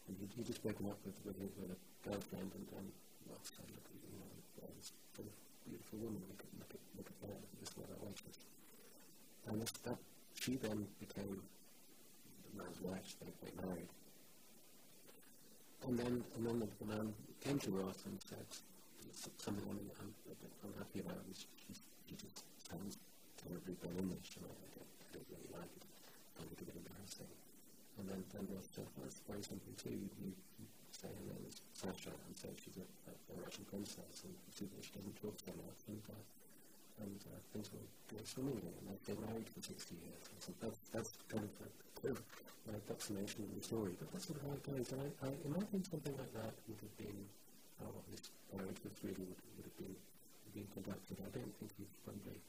and 0.10 0.17
he, 0.17 0.25
he 0.34 0.41
just 0.41 0.62
broken 0.65 0.89
up 0.89 0.98
with, 1.05 1.13
with, 1.22 1.38
with 1.38 1.69
a 1.69 1.79
girlfriend 2.01 2.50
and, 2.50 2.65
and 2.81 2.89
well, 3.29 3.38
said, 3.46 3.69
look, 3.69 3.86
you 3.93 4.17
know, 4.17 4.25
this 4.74 4.89
beautiful 5.69 6.00
woman, 6.01 6.22
look 6.25 6.41
at, 6.41 6.50
look 6.58 6.74
at, 6.74 6.81
look 6.98 7.10
at 7.13 7.17
this 7.62 7.69
is 7.69 7.77
what 7.77 7.93
I 7.93 7.98
wanted. 8.01 8.36
And 9.46 9.62
that, 9.62 10.01
she 10.34 10.58
then 10.58 10.88
became 10.98 11.38
the 11.38 12.51
man's 12.58 12.81
wife, 12.81 13.05
they, 13.22 13.29
they 13.46 13.53
married. 13.62 13.91
And 15.86 15.93
then, 15.93 16.24
and 16.36 16.41
then 16.41 16.58
the, 16.58 16.86
man 16.89 17.13
came 17.46 17.60
to 17.60 17.69
Roth 17.69 18.01
and 18.10 18.17
said, 18.25 18.50
something 19.38 19.63
I'm, 19.69 19.77
I'm 20.01 20.12
a 20.25 20.36
bit 20.41 20.51
unhappy 20.65 21.05
about 21.05 21.22
is 21.29 21.46
he, 21.69 21.74
he 22.10 22.13
just 22.17 22.41
sounds 22.65 22.98
terribly 23.38 23.77
Berlinish, 23.77 24.41
I, 24.41 24.50
don't, 24.74 24.89
I 24.89 25.08
don't 25.13 25.27
really 25.29 25.50
like 25.53 25.72
it. 25.77 25.86
I 25.86 26.41
find 26.41 26.50
it 26.51 26.62
a 26.62 26.65
bit 26.65 26.75
embarrassing. 26.75 27.31
And 28.00 28.08
then, 28.08 28.48
Roth 28.48 28.72
said, 28.72 28.88
well, 28.96 29.03
that's 29.03 29.20
very 29.27 29.44
simple 29.44 29.75
too. 29.75 29.91
You, 29.91 30.08
you 30.24 30.32
say 30.96 31.12
her 31.12 31.25
name 31.36 31.44
is 31.51 31.60
Sasha 31.75 32.15
and 32.15 32.34
say 32.36 32.48
she's 32.56 32.79
a, 32.79 32.88
a, 33.12 33.13
a 33.13 33.36
Russian 33.44 33.68
princess 33.68 34.24
and 34.24 34.32
see 34.56 34.72
that 34.72 34.79
she 34.79 34.96
doesn't 34.96 35.20
talk 35.20 35.36
so 35.44 35.51
much 35.60 35.79
and, 35.91 36.00
uh, 36.08 37.03
and 37.03 37.20
uh, 37.27 37.39
things 37.51 37.68
will 37.75 37.84
go 38.08 38.24
swimmingly. 38.24 38.72
And 38.72 38.84
they've 38.88 39.03
been 39.03 39.20
married 39.27 39.51
for 39.51 39.60
60 39.60 40.00
years. 40.00 40.24
So 40.39 40.56
that's, 40.63 40.79
that's 40.96 41.12
kind 41.27 41.44
of 41.44 41.51
a 41.60 41.68
clear 42.00 42.15
uh, 42.15 42.79
approximation 42.79 43.44
of 43.44 43.51
the 43.51 43.63
story. 43.63 43.91
But 44.00 44.15
that's 44.15 44.32
sort 44.32 44.39
of 44.39 44.48
how 44.48 44.56
it 44.56 44.63
goes. 44.63 44.88
And 44.96 45.00
I, 45.03 45.10
I 45.27 45.29
imagine 45.44 45.84
something 45.84 46.15
like 46.15 46.32
that 46.39 46.56
would 46.72 46.79
have 46.79 46.96
been 46.96 47.20
how 47.84 47.91
this 48.08 48.32
marriage 48.56 48.79
was 48.88 48.96
really 49.03 49.27
would, 49.27 49.44
would 49.60 49.68
have 49.68 49.79
been, 49.79 49.96
been 50.56 50.70
conducted. 50.72 51.20
I 51.20 51.32
don't 51.36 51.53
think 51.60 51.75
he's 51.75 51.91
probably 52.08 52.39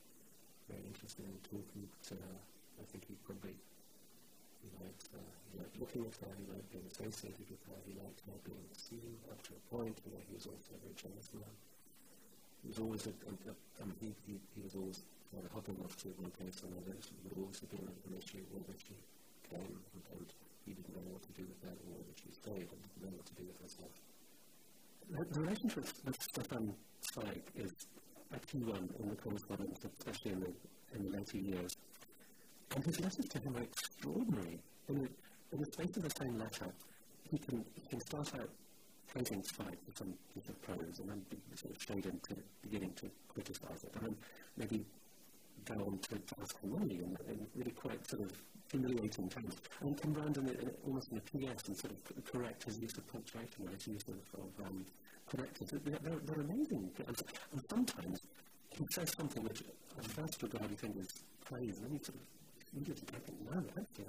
very 0.71 0.87
interested 0.87 1.27
in 1.27 1.35
talking 1.43 1.91
to 1.91 2.15
her. 2.15 2.37
I 2.79 2.87
think 2.87 3.03
he 3.11 3.19
probably 3.27 3.59
he 4.61 4.69
liked, 4.77 5.09
uh, 5.17 5.33
he 5.49 5.53
liked 5.57 5.77
looking 5.81 6.05
at 6.05 6.15
her, 6.21 6.33
he 6.37 6.45
liked 6.53 6.69
being 6.69 6.85
associated 6.93 7.49
with 7.49 7.63
her, 7.69 7.79
he 7.89 7.97
liked 7.97 8.21
her 8.29 8.37
being 8.45 8.69
seen 8.77 9.17
up 9.33 9.41
to 9.49 9.57
a 9.57 9.63
point, 9.73 9.97
you 10.05 10.13
know, 10.13 10.21
he 10.29 10.37
was 11.05 11.13
also 11.17 11.39
a 11.39 11.49
very 11.49 11.49
jealous 11.49 11.49
man. 11.49 11.55
He 12.63 12.69
was 12.69 12.79
always, 12.79 13.07
a, 13.07 13.85
mean, 13.85 13.97
he, 14.01 14.09
he, 14.27 14.35
he 14.55 14.61
was 14.61 14.75
always 14.75 15.01
kind 15.33 15.45
of 15.45 15.53
hopping 15.53 15.79
off 15.81 15.97
to 16.03 16.09
one 16.21 16.31
place 16.35 16.61
or 16.61 16.69
another, 16.69 16.93
it 16.93 17.07
would 17.25 17.39
always 17.39 17.61
have 17.61 17.71
been 17.71 17.87
an 17.87 18.15
issue 18.19 18.43
whether 18.53 18.75
she 18.77 18.97
came 19.49 19.79
and, 19.95 20.03
and 20.13 20.27
he 20.67 20.75
didn't 20.75 20.93
know 20.93 21.07
what 21.15 21.23
to 21.23 21.33
do 21.33 21.47
with 21.47 21.61
that 21.63 21.77
or 21.87 22.03
whether 22.03 22.15
she 22.19 22.29
stayed 22.35 22.69
and 22.69 22.79
didn't 22.83 23.03
know 23.07 23.15
what 23.17 23.27
to 23.27 23.35
do 23.39 23.45
with 23.47 23.59
herself. 23.63 23.95
The, 25.11 25.25
the 25.31 25.41
relationship 25.41 25.87
with 26.05 26.19
Stefan 26.21 26.75
Zweig 27.01 27.43
is 27.57 27.73
a 28.35 28.39
key 28.45 28.63
one 28.63 28.91
in 28.99 29.09
the 29.09 29.17
correspondence, 29.17 29.81
especially 29.87 30.33
in 30.33 30.41
the, 30.41 30.53
in 30.95 31.01
the 31.07 31.11
later 31.17 31.39
years. 31.39 31.77
And 32.75 32.85
his 32.85 33.01
letters 33.01 33.27
to 33.27 33.39
him 33.39 33.57
are 33.57 33.63
extraordinary. 33.63 34.61
In 34.89 35.03
the, 35.03 35.09
in 35.53 35.59
the 35.59 35.67
space 35.67 35.97
of 35.97 36.03
the 36.03 36.15
same 36.19 36.39
letter, 36.39 36.71
he 37.31 37.39
can, 37.39 37.65
he 37.75 37.87
can 37.89 38.01
start 38.01 38.31
out 38.35 38.51
praising 39.13 39.43
Zweig 39.43 39.77
with 39.87 39.99
some 39.99 40.15
of 40.37 40.63
prose 40.63 41.01
and 41.01 41.31
be 41.31 41.37
sort 41.55 41.75
of 41.75 41.83
straight 41.83 42.07
into 42.07 42.35
beginning 42.63 42.93
to 42.95 43.11
criticize 43.29 43.85
it. 43.85 43.93
And 43.97 44.07
then 44.07 44.17
maybe 44.57 44.85
go 45.65 45.75
on 45.75 45.99
to, 45.99 46.15
ask 46.41 46.59
for 46.61 46.67
money 46.67 47.01
in, 47.03 47.17
in 47.29 47.47
really 47.55 47.73
quite 47.73 48.07
sort 48.09 48.23
of 48.23 48.33
humiliating 48.71 49.29
terms. 49.29 49.57
And 49.81 50.01
come 50.01 50.15
round 50.15 50.37
in, 50.37 50.49
in, 50.49 50.71
almost 50.87 51.11
in 51.11 51.19
a 51.19 51.21
PS 51.21 51.69
and 51.69 51.77
sort 51.77 51.93
of 51.93 52.25
correct 52.25 52.65
his 52.65 52.79
use 52.79 52.97
of 52.97 53.07
punctuation 53.13 53.67
or 53.67 53.71
his 53.71 53.87
use 53.87 54.05
of, 54.09 54.41
of 54.41 54.67
um, 54.67 54.87
correctors. 55.27 55.71
They're, 55.71 55.99
they're, 56.03 56.21
they're 56.25 56.45
amazing. 56.45 56.91
And, 57.07 57.17
and 57.53 57.63
sometimes 57.69 58.21
he 58.71 58.87
says 58.95 59.13
something 59.17 59.43
which 59.43 59.63
at 59.99 60.07
first 60.07 60.43
regard 60.43 60.71
you 60.71 60.77
think 60.77 60.97
is 60.97 61.09
praise, 61.45 61.77
and 61.79 61.87
then 61.87 61.93
you 61.93 62.01
sort 62.05 62.17
of 62.17 62.40
you 62.73 62.81
just 62.85 63.07
take 63.07 63.27
it, 63.27 63.35
no, 63.51 63.63
that's, 63.75 63.99
you 63.99 64.05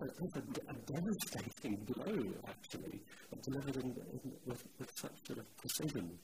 a, 0.00 0.38
a, 0.70 0.74
devastating 0.92 1.76
blow, 1.86 2.24
actually, 2.48 3.00
delivered 3.42 3.76
in, 3.76 3.90
in, 3.90 4.32
with, 4.46 4.64
with 4.78 4.90
such 4.96 5.12
sort 5.26 5.38
of 5.38 5.56
precision 5.58 6.18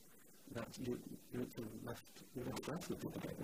that 0.52 0.68
you, 0.80 0.98
you're 1.32 1.46
left, 1.84 2.02
you're 2.34 2.44
left 2.44 2.62
breathless 2.62 3.04
with 3.04 3.24
it. 3.24 3.38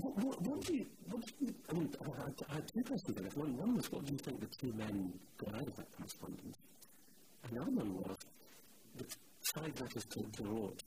What, 0.00 0.24
what, 0.24 0.42
what 0.42 0.60
do 0.62 0.76
you, 0.76 0.86
what 1.08 1.24
do 1.24 1.32
you, 1.46 1.54
I 1.70 1.72
mean, 1.74 1.94
I, 2.00 2.04
I, 2.04 2.52
I 2.52 2.54
had 2.56 2.68
two 2.68 2.82
questions 2.82 3.16
there. 3.16 3.30
One, 3.34 3.56
one 3.56 3.76
was, 3.76 3.92
what 3.92 4.04
do 4.04 4.12
you 4.12 4.18
think 4.18 4.40
the 4.40 4.48
two 4.60 4.72
men 4.72 5.12
got 5.38 5.54
out 5.54 5.68
of 5.68 5.76
that 5.76 5.86
correspondence? 5.96 6.56
And 7.44 7.56
the 7.56 7.62
other 7.62 7.70
one 7.70 7.94
was, 7.94 8.16
the 8.96 9.04
side 9.54 9.80
letters 9.80 10.04
to, 10.04 10.22
to 10.22 10.50
Roth, 10.50 10.82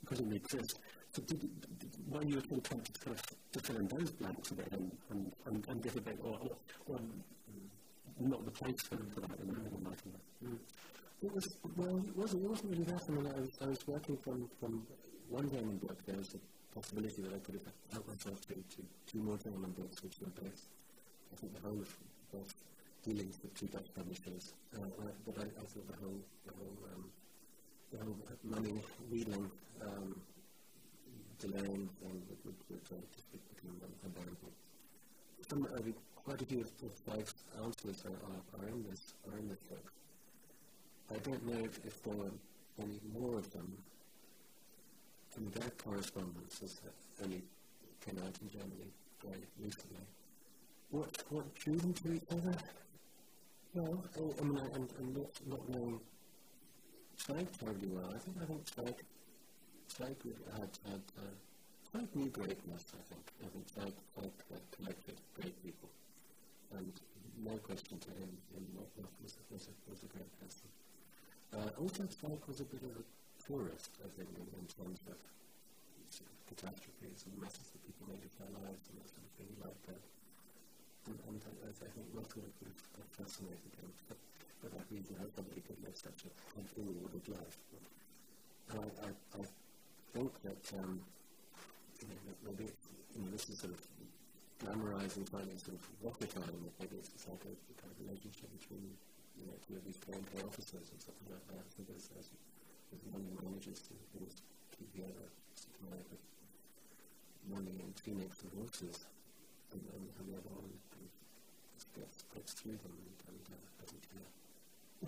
because 0.00 0.20
it 0.20 0.32
exist, 0.32 0.78
so 1.14 1.22
did, 1.22 1.40
did, 1.78 1.90
were 2.10 2.22
you 2.24 2.40
tempted 2.40 2.94
to, 2.94 3.00
kind 3.00 3.16
of, 3.16 3.22
to 3.52 3.58
fill 3.60 3.76
in 3.76 3.86
those 3.86 4.10
blanks 4.10 4.50
a 4.50 4.54
bit 4.54 4.72
and, 4.72 4.90
and, 5.10 5.32
and, 5.46 5.68
and 5.68 5.82
give 5.82 5.96
a 5.96 6.00
bit, 6.00 6.18
or, 6.24 6.38
or, 6.42 6.50
or 6.88 6.98
not 8.20 8.44
the 8.44 8.50
place 8.50 8.82
for, 8.82 8.96
that 8.96 9.38
in, 9.40 9.48
in 9.48 9.54
the 9.54 9.88
writing? 9.88 10.12
Mm. 10.44 10.58
It 11.22 11.32
was, 11.32 11.56
well, 11.76 11.96
it 11.96 12.16
wasn't, 12.16 12.44
it 12.44 12.50
wasn't 12.50 12.70
really 12.70 12.84
that. 12.84 13.02
I 13.08 13.12
mean, 13.12 13.26
I 13.26 13.40
was, 13.40 13.50
I 13.62 13.66
was 13.66 13.86
working 13.86 14.16
from, 14.16 14.50
from 14.58 14.86
one 15.30 15.48
German 15.50 15.78
book. 15.78 16.04
There 16.04 16.16
was 16.16 16.34
a 16.34 16.74
possibility 16.74 17.22
that 17.22 17.32
I 17.32 17.38
could 17.38 17.54
have 17.54 17.72
helped 17.92 18.08
myself 18.08 18.40
to, 18.48 18.54
to 18.54 18.82
two 19.06 19.18
more 19.18 19.38
German 19.38 19.70
books, 19.70 20.02
which 20.02 20.18
were 20.20 20.34
both, 20.34 20.66
I 21.32 21.36
think, 21.36 21.54
the 21.54 21.60
whole 21.62 21.78
of 21.78 21.96
both 22.32 22.52
dealings 23.04 23.38
with 23.40 23.54
two 23.54 23.66
Dutch 23.66 23.86
publishers. 23.94 24.52
Uh, 24.74 24.80
but 25.24 25.38
I, 25.38 25.46
I 25.46 25.64
thought 25.64 25.86
the 25.86 25.96
whole, 26.02 26.20
the 26.44 26.52
whole, 26.58 26.76
um, 26.92 27.04
the 27.92 27.98
whole 28.02 28.16
money 28.42 28.82
wheeling 29.10 29.50
um, 29.80 30.20
would 31.52 31.88
uh, 32.90 32.94
just 33.14 33.30
become 33.32 33.76
unbearable. 34.04 34.52
Some, 35.48 35.66
uh, 35.74 35.80
quite 36.14 36.40
a 36.40 36.46
few 36.46 36.60
of 36.60 36.70
Zweig's 36.78 37.34
answers 37.62 38.04
are, 38.06 38.10
are, 38.10 38.64
are, 38.64 38.68
in 38.68 38.84
this, 38.88 39.14
are 39.30 39.38
in 39.38 39.48
this 39.48 39.58
book. 39.68 39.92
I 41.10 41.18
don't 41.18 41.46
know 41.46 41.64
if, 41.64 41.84
if 41.84 42.02
there 42.02 42.14
were 42.14 42.32
any 42.80 43.00
more 43.12 43.38
of 43.38 43.50
them. 43.52 43.76
And 45.36 45.52
that 45.52 45.76
correspondence 45.78 46.60
has 46.60 46.80
only 47.22 47.42
came 48.04 48.18
out 48.18 48.38
in 48.40 48.48
Germany 48.50 48.90
very 49.22 49.42
recently. 49.60 50.06
What, 50.90 51.22
what 51.28 51.54
drew 51.56 51.76
them 51.76 51.92
to 51.92 52.14
each 52.14 52.22
other? 52.30 52.54
Well, 53.74 54.04
I, 54.16 54.40
I 54.40 54.44
mean, 54.44 54.58
I, 54.58 54.76
I'm, 54.76 54.88
I'm 54.98 55.12
not, 55.12 55.30
not 55.46 55.68
knowing 55.68 56.00
Zweig 57.18 57.48
terribly 57.58 57.88
well. 57.88 58.12
I 58.14 58.18
think 58.18 58.36
I 58.40 58.44
think 58.46 58.68
Zweig 58.68 59.04
Zweig 59.94 60.18
had, 60.58 60.74
had 60.90 61.06
uh, 61.22 61.30
quite 61.94 62.10
new 62.18 62.26
greatness, 62.34 62.82
I 62.98 63.02
think. 63.06 63.26
I 63.38 63.48
think 63.54 63.62
Zweig, 63.70 63.94
Zweig 64.18 64.34
uh, 64.50 64.58
collected 64.74 65.14
great 65.38 65.54
people. 65.62 65.86
And 66.74 66.90
no 67.38 67.54
question 67.62 68.02
to 68.02 68.10
him, 68.18 68.26
him 68.50 68.66
was, 68.74 69.38
was, 69.54 69.70
a, 69.70 69.74
was 69.86 70.02
a 70.02 70.10
great 70.10 70.32
person. 70.42 70.66
Uh, 71.54 71.70
also, 71.78 72.02
Zweig 72.10 72.42
was 72.50 72.58
a 72.58 72.66
bit 72.66 72.82
of 72.82 72.90
a 72.98 73.04
tourist, 73.38 73.94
I 74.02 74.10
think, 74.18 74.34
in, 74.34 74.46
in 74.58 74.66
terms 74.66 74.98
of 75.06 75.14
catastrophes 76.50 77.30
and 77.30 77.38
messes 77.38 77.70
that 77.70 77.78
people 77.86 78.10
made 78.10 78.26
of 78.26 78.34
their 78.34 78.50
lives 78.50 78.82
and 78.90 78.98
that 78.98 79.08
sort 79.14 79.22
of 79.22 79.32
thing. 79.38 79.50
Like 79.62 79.78
that. 79.94 80.02
And, 81.06 81.18
and 81.30 81.38
I, 81.38 81.70
I 81.70 81.90
think 81.94 82.10
Rothwell 82.10 82.50
would 82.50 82.78
have 82.98 83.10
fascinated 83.14 83.72
him. 83.78 83.94
But 84.10 84.18
for 84.58 84.74
that 84.74 84.90
reason, 84.90 85.22
I 85.22 85.30
probably 85.30 85.62
could 85.62 85.78
live 85.86 85.94
such 85.94 86.26
a 86.26 86.30
unforwarded 86.58 87.30
life. 87.30 87.62
And 88.74 88.82
I, 88.82 89.06
I, 89.06 89.10
I 89.38 89.42
think 90.14 90.30
that, 90.46 90.62
um, 90.78 91.02
you 91.98 92.06
know, 92.06 92.18
maybe, 92.46 92.70
you 92.70 93.18
know, 93.18 93.30
this 93.34 93.50
is 93.50 93.58
sort 93.58 93.74
of 93.74 93.82
glamorizing, 94.62 95.26
slightly 95.26 95.58
sort 95.58 95.74
of 95.74 95.82
rocketizing 96.06 96.62
that 96.62 96.74
maybe 96.78 97.02
it's 97.02 97.26
like 97.26 97.42
a, 97.42 97.54
kind 97.74 97.90
of 97.90 97.98
relationship 97.98 98.46
between, 98.62 98.94
you 99.34 99.50
know, 99.50 99.58
two 99.66 99.74
of 99.74 99.82
these 99.82 99.98
KMK 100.06 100.46
officers 100.46 100.86
or 100.86 100.98
something 101.02 101.28
like 101.34 101.46
that. 101.50 101.66
So 101.74 101.82
there's, 101.90 102.06
there's, 102.14 102.30
there's 102.94 103.04
one 103.10 103.26
who 103.26 103.34
manages 103.42 103.82
to 103.90 103.92
keep 104.70 104.86
the 104.94 105.02
other 105.02 105.26
supplied 105.58 106.06
with 106.06 106.22
money 107.50 107.74
and 107.82 107.90
tunics 107.98 108.38
and 108.46 108.54
horses, 108.54 109.10
and, 109.74 109.82
and, 109.98 110.04
and 110.14 110.24
the 110.30 110.38
other 110.38 110.52
one 110.54 110.70
just 111.74 111.90
gets, 111.90 112.22
gets 112.30 112.54
through 112.54 112.78
them 112.86 112.94
and, 112.94 113.18
and 113.34 113.42
uh, 113.50 113.58
doesn't 113.82 114.04
care. 114.14 114.30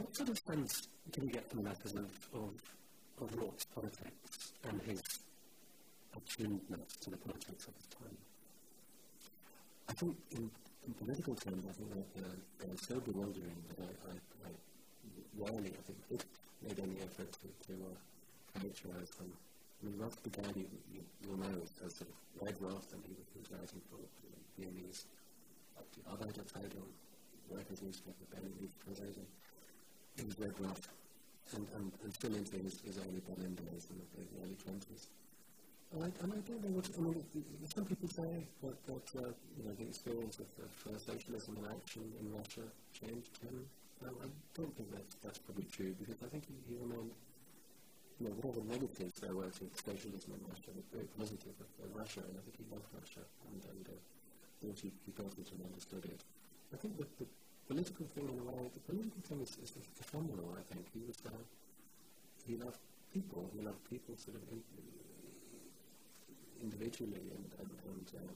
What 0.03 0.11
sort 0.19 0.35
of 0.35 0.39
sense 0.43 0.91
can 1.15 1.31
you 1.31 1.31
get 1.31 1.47
from 1.47 1.63
letters 1.63 1.95
of, 1.95 2.11
of 2.35 2.51
of 3.21 3.35
Roth's 3.37 3.65
politics 3.65 4.53
and 4.69 4.81
his 4.83 5.03
attunedness 6.17 7.01
to 7.01 7.11
the 7.11 7.17
politics 7.17 7.67
of 7.69 7.75
his 7.75 7.87
time. 7.87 8.17
I 9.89 9.93
think 9.93 10.17
in, 10.33 10.51
in 10.87 10.93
political 10.95 11.35
terms, 11.35 11.65
I 11.69 11.73
think 11.73 11.91
that 11.95 12.15
they're, 12.15 12.39
they're 12.61 12.77
so 12.77 13.01
bewildering 13.01 13.57
that 13.69 13.79
I, 13.81 13.91
I, 14.11 14.49
I 14.49 14.51
rarely, 15.39 15.73
I 15.73 15.83
think, 15.87 16.23
made 16.63 16.79
any 16.81 16.97
effort 17.03 17.33
to, 17.33 17.49
to 17.69 17.73
uh, 17.73 18.59
characterize 18.59 19.11
them. 19.17 19.33
I 19.33 19.87
mean, 19.87 19.99
Roth 19.99 20.23
began, 20.23 20.53
you, 20.57 20.67
you, 20.93 21.01
you'll 21.23 21.39
know, 21.39 21.61
as 21.85 21.95
sort 21.95 22.11
of 22.11 22.17
Red 22.43 22.57
Roth, 22.61 22.93
and 22.93 23.03
he 23.05 23.13
was, 23.13 23.27
he 23.33 23.39
was 23.41 23.51
writing 23.53 23.81
for 23.91 24.01
the 24.01 24.09
Viennese, 24.59 25.05
Arbeiterzeitung, 26.11 26.89
workers' 27.49 27.83
newspaper, 27.83 28.25
Berlin 28.31 28.53
Prose. 28.85 29.17
He 30.17 30.25
was 30.25 30.39
Red 30.39 30.55
Roth 30.61 30.89
and, 31.55 31.67
and, 31.79 31.93
and 32.03 32.35
into 32.35 32.59
his, 32.59 32.81
his 32.83 32.99
early 32.99 33.23
Berlin 33.23 33.55
days 33.55 33.87
in 33.91 33.97
the, 34.03 34.07
early 34.43 34.59
20s. 34.59 35.07
And 35.95 36.03
I, 36.03 36.11
and 36.23 36.35
I 36.35 36.41
don't 36.43 36.63
know 36.67 36.75
what, 36.75 36.91
I 36.91 36.99
mean, 36.99 37.23
some 37.71 37.87
people 37.87 38.11
say 38.11 38.43
that, 38.67 38.77
that 38.91 39.07
uh, 39.23 39.31
you 39.55 39.63
know, 39.63 39.75
the 39.79 39.87
experience 39.87 40.43
of, 40.43 40.51
of 40.59 40.73
uh, 40.91 40.99
socialism 40.99 41.55
in 41.63 41.65
action 41.71 42.03
in 42.19 42.27
Russia 42.35 42.67
changed 42.91 43.39
him. 43.39 43.63
Um, 44.03 44.19
I 44.19 44.27
don't 44.59 44.75
think 44.75 44.91
that's, 44.91 45.15
that's 45.23 45.39
probably 45.39 45.71
true 45.71 45.95
because 46.03 46.19
I 46.21 46.29
think 46.29 46.51
he, 46.51 46.59
he 46.67 46.75
remained, 46.83 47.15
you 48.19 48.27
know, 48.27 48.35
whatever 48.43 48.67
negatives 48.67 49.23
there 49.23 49.33
were 49.33 49.49
to 49.49 49.65
socialism 49.79 50.35
in 50.35 50.43
Russia 50.51 50.75
was 50.75 50.85
very 50.91 51.07
positive 51.15 51.55
of, 51.63 51.71
of 51.87 51.89
Russia 51.95 52.27
and 52.27 52.35
I 52.35 52.43
think 52.43 52.59
he 52.59 52.67
loved 52.67 52.91
Russia 52.91 53.23
and, 53.47 53.63
and 53.71 53.87
uh, 53.87 53.95
thought 54.59 54.79
he, 54.83 54.91
he 55.07 55.15
felt 55.15 55.33
it 55.39 55.49
and 55.55 55.63
understood 55.63 56.05
it. 56.11 56.21
I 56.75 56.77
think 56.83 56.99
that 56.99 57.09
the 57.23 57.31
political 57.67 58.07
thing 58.15 58.31
in 58.31 58.39
a 58.39 58.47
way, 58.47 58.71
the 58.71 58.81
political 58.87 59.21
thing 59.27 59.43
is, 59.43 59.59
is 59.59 59.75
ephemeral, 59.99 60.55
I 60.55 60.63
think. 60.71 60.87
He 60.95 61.03
was, 61.03 61.19
uh, 61.27 61.35
he 62.47 62.55
loved 62.55 62.79
people, 63.11 63.51
he 63.51 63.61
loved 63.67 63.83
people 63.91 64.15
sort 64.15 64.39
of 64.39 64.47
in, 64.55 64.63
individually 66.63 67.27
and, 67.27 67.47
and, 67.59 67.71
and 67.91 68.07
uh, 68.15 68.33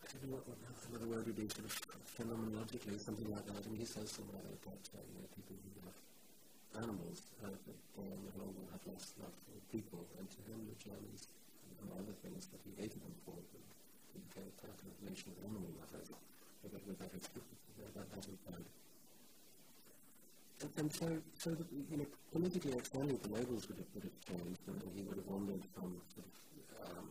I 0.00 0.04
don't 0.16 0.32
know 0.32 0.40
what, 0.48 0.56
another 0.88 1.08
word 1.12 1.28
would 1.28 1.36
be, 1.36 1.44
sort 1.52 1.68
of 1.68 1.76
phenomenologically, 2.16 2.96
something 2.96 3.28
like 3.28 3.44
that. 3.52 3.60
I 3.60 3.68
mean, 3.68 3.84
he 3.84 3.88
says 3.88 4.16
somewhere 4.16 4.40
that, 4.40 4.84
uh, 4.96 5.02
you 5.04 5.20
know, 5.20 5.28
people 5.36 5.60
who 5.60 5.70
love 5.84 5.98
animals, 6.80 7.20
uh, 7.44 7.52
that 7.52 7.78
they 8.00 8.08
no 8.16 8.32
longer 8.40 8.64
have 8.72 8.80
less 8.88 9.12
love 9.20 9.34
for 9.44 9.60
people, 9.68 10.08
and 10.16 10.24
to 10.24 10.40
him 10.48 10.64
the 10.64 10.78
Germans, 10.80 11.28
and 11.82 11.92
other 12.00 12.16
things 12.24 12.48
that 12.48 12.62
he 12.64 12.72
hated 12.80 12.96
them 13.02 13.12
for, 13.28 13.36
he 13.36 14.22
became 14.24 14.48
kind 14.56 14.72
of 14.72 14.80
nation 15.04 15.36
of 15.36 15.42
animal 15.44 15.68
lovers 15.76 16.08
with 16.72 16.98
that, 16.98 17.12
that 18.10 18.26
implied. 18.28 18.66
And, 20.60 20.70
and 20.76 20.88
so, 20.92 21.08
so 21.38 21.50
that, 21.50 21.66
you 21.90 21.98
know, 21.98 22.06
politically 22.32 22.72
externally, 22.72 23.18
the 23.22 23.28
labels 23.28 23.68
would 23.68 23.76
have, 23.76 23.90
would 23.94 24.04
have 24.08 24.18
changed, 24.24 24.62
and 24.66 24.80
he 24.96 25.02
would 25.04 25.16
have 25.20 25.28
wandered 25.28 25.62
from 25.76 26.00
sort 26.14 26.26
um, 26.80 27.08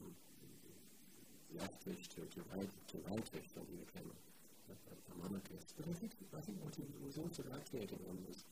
leftish 1.54 2.10
to, 2.16 2.26
to 2.34 2.40
right 2.56 2.70
to 2.90 2.96
rightish 3.08 3.48
when 3.54 3.66
he 3.70 3.78
became 3.86 4.10
a, 4.10 4.74
a, 4.74 4.76
a 4.76 5.14
monarchist. 5.22 5.78
But 5.78 5.88
I 5.90 5.94
think 5.94 6.12
I 6.36 6.42
think 6.42 6.58
what 6.66 6.76
he 6.76 6.84
was 7.06 7.18
also 7.22 7.46
advocating 7.54 8.02
on 8.10 8.18
was 8.28 8.44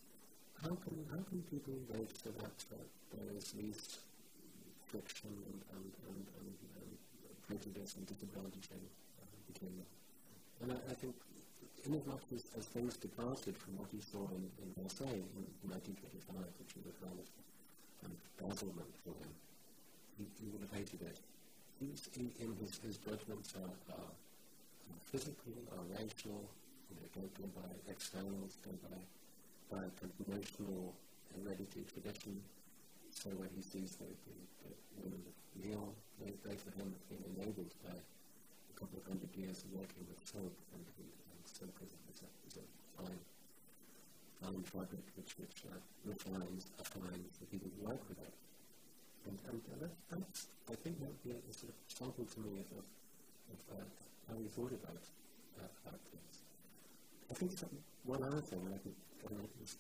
how 0.62 0.78
can 0.78 0.96
how 1.10 1.22
can 1.26 1.42
people 1.50 1.74
vote 1.90 2.14
so 2.14 2.30
that 2.38 2.58
uh, 2.72 2.78
there 3.18 3.30
is 3.36 3.54
least 3.58 4.00
friction 4.88 5.34
and 5.34 5.60
and, 5.74 5.90
and, 6.06 6.22
and, 6.38 6.50
and 6.78 6.92
prejudice 7.44 7.98
and 7.98 8.06
disadvantaging 8.06 8.86
uh, 9.18 9.26
between 9.50 9.74
them. 9.82 9.90
And 10.64 10.72
I, 10.72 10.80
I 10.88 10.96
think 10.96 11.12
in 11.84 11.92
as 12.00 12.24
as, 12.32 12.48
things 12.72 12.96
departed 12.96 13.60
from 13.60 13.76
what 13.76 13.92
he 13.92 14.00
saw 14.00 14.24
in, 14.32 14.48
in 14.64 14.72
Versailles 14.80 15.20
in, 15.20 15.44
1925, 15.68 16.40
which 16.56 16.72
was 16.80 16.88
of, 16.88 16.96
kind 17.04 17.20
of 17.20 17.28
um, 18.08 18.16
dazzlement 18.40 18.96
for 19.04 19.12
him, 19.20 19.32
he, 20.16 20.24
he 20.40 20.48
would 20.48 20.64
have 20.64 20.72
hated 20.72 21.04
it. 21.04 21.20
He 21.84 21.92
was, 21.92 22.08
he, 22.16 22.32
in 22.40 22.56
his, 22.64 22.80
his 22.80 22.96
judgments 23.04 23.60
are, 23.60 23.76
are 23.92 24.12
physical, 25.12 25.52
are 25.76 25.84
racial, 26.00 26.48
you 26.88 26.96
know, 26.96 27.08
go, 27.12 27.28
go 27.36 27.46
by 27.60 27.68
externals, 27.92 28.56
go 28.64 28.72
by, 28.88 28.96
by 29.68 29.84
emotional 30.24 30.96
heredity 31.36 31.84
tradition. 31.92 32.40
So 33.12 33.36
when 33.36 33.52
he 33.52 33.60
sees 33.60 34.00
the, 34.00 34.08
the, 34.08 34.36
the 34.64 34.72
women 35.04 35.20
Lyon, 35.60 35.92
they, 36.24 36.32
they 36.48 36.56
for 36.56 36.72
him 36.80 36.88
have 36.88 37.06
been 37.12 37.24
enabled 37.36 37.76
by 37.84 37.92
a 37.92 38.23
of 38.92 39.04
hundred 39.08 39.32
years 39.36 39.64
of 39.64 39.70
working 39.80 40.04
with 40.10 40.20
soap 40.28 40.56
and, 40.76 40.84
and 41.00 41.42
simple 41.48 41.88
is 41.88 42.20
a, 42.24 42.30
is 42.48 42.56
a 42.60 42.66
fine, 42.98 43.22
fine 44.42 44.64
fabric 44.68 45.06
which, 45.16 45.38
which 45.40 45.64
uh, 45.70 45.80
refines, 46.04 46.68
affines 46.82 47.40
the 47.40 47.48
people 47.48 47.70
who 47.80 47.88
work 47.88 48.02
with 48.10 48.20
it. 48.20 48.36
And, 49.28 49.38
and 49.48 49.62
uh, 49.72 49.88
that, 49.88 49.94
that's, 50.12 50.48
I 50.68 50.76
think 50.76 51.00
that 51.00 51.08
would 51.08 51.24
be 51.24 51.32
a, 51.32 51.54
sort 51.54 51.72
of 51.72 51.78
sample 51.88 52.26
to 52.26 52.40
me 52.44 52.60
of, 52.60 52.84
of, 52.84 53.60
uh, 53.72 53.88
how 54.28 54.36
we 54.36 54.48
thought 54.48 54.72
about, 54.76 55.04
uh, 55.60 55.72
about 55.88 56.02
things. 56.12 56.34
I 57.32 57.34
think 57.34 57.58
some, 57.58 57.72
one 58.04 58.24
other 58.24 58.42
thing, 58.42 58.60
and 58.66 58.76
I 58.76 58.80
think 58.84 58.96
uh, 59.28 59.48
this 59.60 59.78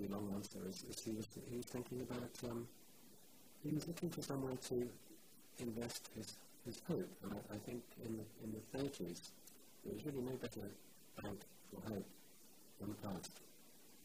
be 0.00 0.06
a 0.06 0.12
long 0.16 0.32
answer, 0.34 0.58
is, 0.68 0.84
is 0.88 1.00
he, 1.04 1.12
was, 1.12 1.28
he 1.50 1.56
was 1.56 1.66
thinking 1.66 2.00
about, 2.00 2.32
um, 2.50 2.66
he 3.62 3.72
was 3.72 3.86
looking 3.86 4.10
for 4.10 4.22
somewhere 4.22 4.56
to 4.68 4.88
invest 5.60 6.08
his, 6.16 6.34
his 6.66 6.82
hope. 6.88 7.08
And 7.22 7.32
I, 7.32 7.54
I 7.54 7.58
think 7.58 7.82
in 8.04 8.18
the, 8.18 8.26
in 8.42 8.50
the 8.52 8.78
30s, 8.78 9.30
there 9.84 9.94
was 9.94 10.04
really 10.04 10.22
no 10.22 10.34
better 10.36 10.66
bank 11.22 11.40
for 11.70 11.80
hope 11.88 12.06
than 12.80 12.88
the 12.90 13.08
past. 13.08 13.40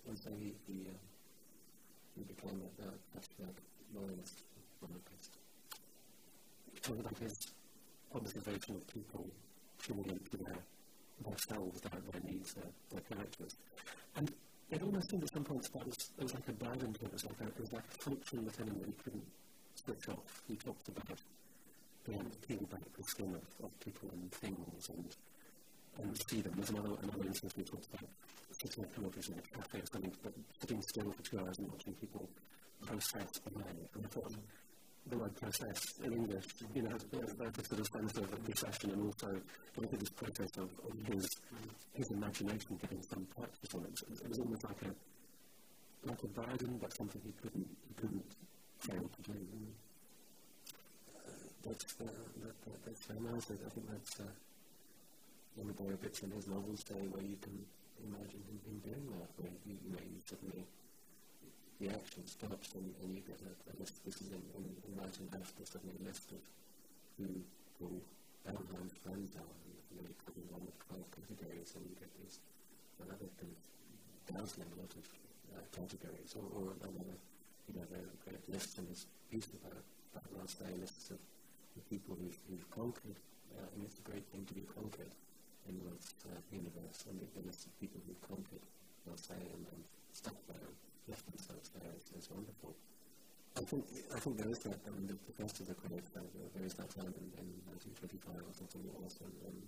And 0.07 0.17
so 0.17 0.29
he, 0.39 0.53
he, 0.67 0.85
uh, 0.87 0.93
he 2.15 2.23
became 2.23 2.61
a, 2.61 2.85
a 2.85 2.93
abstract 3.17 3.59
loyalist 3.93 4.43
monarchist. 4.81 5.37
Talk 6.81 6.99
about 6.99 7.17
his 7.17 7.37
observation 8.15 8.75
of 8.75 8.87
people 8.87 9.27
filling 9.77 10.09
into 10.09 10.37
their, 10.37 10.57
themselves, 11.23 11.81
their, 11.81 11.99
their 12.11 12.21
needs, 12.23 12.53
their, 12.53 12.71
their 12.91 13.01
characters. 13.01 13.55
And 14.15 14.31
it 14.69 14.81
almost 14.81 15.09
seemed 15.09 15.23
at 15.23 15.33
some 15.33 15.43
points 15.43 15.69
that 15.69 15.85
was, 15.85 15.97
it 16.17 16.23
was 16.23 16.33
like 16.33 16.47
a 16.47 16.53
burden 16.53 16.93
to 16.93 17.05
it 17.05 17.13
was 17.13 17.25
like 17.25 17.41
it 17.41 17.59
was 17.59 17.73
like 17.73 17.83
a 17.83 17.97
function 17.97 18.45
within 18.45 18.67
him 18.67 18.79
that 18.79 18.87
he 18.87 18.93
couldn't 19.03 19.27
switch 19.75 20.09
off. 20.09 20.41
He 20.47 20.55
talked 20.55 20.87
about 20.87 21.19
being 22.07 22.31
peeling 22.47 22.65
back 22.65 22.81
the 22.97 23.03
skin 23.03 23.35
of, 23.35 23.65
of 23.65 23.79
people 23.79 24.09
and 24.11 24.31
things 24.31 24.89
and 24.89 25.15
and 25.99 26.17
see 26.29 26.41
them. 26.41 26.53
There's 26.55 26.69
another, 26.69 26.95
another 27.03 27.25
instance 27.25 27.53
we 27.57 27.63
talked 27.63 27.87
about 27.93 28.09
sitting 28.51 28.83
at 28.83 28.95
television 28.95 29.33
in 29.33 29.39
a 29.39 29.57
cafe 29.57 29.79
or 29.79 29.85
something, 29.91 30.13
but 30.23 30.33
sitting 30.59 30.81
still 30.81 31.11
for 31.11 31.23
two 31.23 31.39
hours 31.39 31.57
and 31.59 31.67
watching 31.69 31.93
people 31.93 32.29
process 32.85 33.27
banana. 33.43 33.83
And 33.95 34.05
I 34.05 34.09
thought 34.09 34.31
the 35.07 35.17
word 35.17 35.35
process 35.35 35.79
in 36.03 36.13
English, 36.13 36.45
you 36.75 36.83
know, 36.83 36.89
has 36.91 37.03
both 37.33 37.59
a 37.59 37.65
sort 37.65 37.79
of 37.79 37.87
sense 37.87 38.17
of 38.17 38.43
procession 38.45 38.91
and 38.91 39.05
also 39.05 39.35
at 39.81 39.91
this 39.99 40.09
process 40.09 40.49
of, 40.57 40.69
of 40.85 41.07
his, 41.07 41.27
his 41.93 42.11
imagination 42.11 42.77
getting 42.81 43.01
some 43.03 43.25
practice 43.35 43.73
on 43.73 43.83
it. 43.83 43.97
So 43.97 44.05
it 44.23 44.29
was 44.29 44.39
almost 44.39 44.63
like 44.63 44.81
a 44.83 44.93
like 46.03 46.23
a 46.23 46.27
burden, 46.27 46.79
but 46.81 46.91
something 46.97 47.21
he 47.23 47.33
couldn't 47.41 47.67
he 47.87 47.93
couldn't 47.93 48.25
fail 48.79 49.09
to 49.15 49.31
do. 49.31 49.37
That's 51.63 51.95
uh, 52.01 52.05
that, 52.05 52.55
that, 52.65 52.85
that's 52.85 53.05
very 53.05 53.19
nice. 53.19 53.51
I 53.51 53.69
think 53.69 53.89
that's. 53.89 54.19
Uh, 54.19 54.31
one 55.55 55.67
of 55.67 55.75
the 55.75 55.97
bits 55.99 56.23
in 56.23 56.31
his 56.31 56.47
novels 56.47 56.79
say 56.87 56.95
where 57.11 57.23
you 57.23 57.35
can 57.43 57.51
imagine 58.07 58.39
him, 58.47 58.57
him 58.63 58.77
doing 58.87 59.05
that, 59.19 59.29
where 59.35 59.51
you, 59.67 59.75
you 59.83 59.91
know, 59.91 59.99
you 59.99 60.19
suddenly, 60.23 60.63
the 61.83 61.91
action 61.91 62.23
stops 62.23 62.71
and, 62.79 62.87
and 63.03 63.11
you 63.11 63.21
get 63.27 63.39
a, 63.43 63.51
a 63.51 63.73
list, 63.75 63.99
this 64.07 64.21
is 64.23 64.31
in, 64.31 64.41
in, 64.55 64.63
in 64.87 64.91
Left, 64.95 65.19
there's 65.59 65.69
suddenly 65.69 65.95
a 65.99 66.05
list 66.07 66.31
of 66.31 66.41
who 67.19 67.27
Paul 67.77 67.99
Bernheim's 68.47 68.95
friends 69.03 69.35
are, 69.35 69.57
and 69.99 70.07
put 70.23 70.33
them 70.39 70.47
on 70.55 70.63
with 70.63 70.77
12 70.87 71.03
categories 71.19 71.75
and 71.75 71.83
you 71.83 71.95
get 71.99 72.11
these 72.15 72.39
another 73.03 73.27
kind 73.37 73.51
of 73.51 73.59
dazzling 74.29 74.71
lot 74.77 74.93
of 74.93 75.05
uh, 75.51 75.65
categories, 75.75 76.31
or, 76.37 76.47
or 76.55 76.65
another, 76.85 77.17
you 77.67 77.75
know, 77.75 77.85
there 77.91 78.01
are 78.01 78.45
lists 78.47 78.79
in 78.79 78.87
his 78.87 79.05
piece 79.27 79.51
about, 79.51 79.83
about 80.15 80.25
last 80.39 80.63
day, 80.63 80.71
lists 80.79 81.11
of 81.11 81.19
the 81.75 81.83
people 81.87 82.17
who've, 82.19 82.39
who've 82.49 82.67
conquered, 82.71 83.17
uh, 83.55 83.73
and 83.75 83.83
it's 83.83 83.99
a 83.99 84.05
great 84.05 84.25
thing 84.31 84.45
to 84.45 84.53
be 84.53 84.65
conquered 84.67 85.11
in 85.69 85.77
God's 85.79 86.15
uh, 86.25 86.35
universe 86.51 87.05
and 87.07 87.19
the 87.19 87.27
ability 87.31 87.69
of 87.69 87.73
people 87.79 88.01
who've 88.05 88.23
conquered 88.25 88.65
Marseille 89.05 89.51
and, 89.53 89.63
and 89.71 89.81
stuck 90.11 90.35
there 90.47 90.61
and 90.61 90.77
left 91.07 91.25
themselves 91.29 91.69
there 91.73 91.91
it's 91.95 92.11
is 92.13 92.29
wonderful. 92.29 92.75
I 93.57 93.67
think 93.67 93.83
I 94.15 94.19
think 94.19 94.37
there 94.39 94.49
is 94.49 94.59
that. 94.63 94.79
I 94.87 94.89
mean, 94.95 95.07
the, 95.11 95.17
the 95.27 95.35
first 95.35 95.59
of 95.59 95.67
the 95.67 95.75
quote, 95.75 96.07
uh, 96.15 96.23
there 96.55 96.63
is 96.63 96.73
that 96.79 96.87
time 96.95 97.11
in, 97.11 97.27
in 97.35 97.47
1925 97.67 98.47
or 98.47 98.53
something 98.55 98.79
it 98.79 98.95
was, 98.95 99.19
and, 99.19 99.35
and 99.43 99.59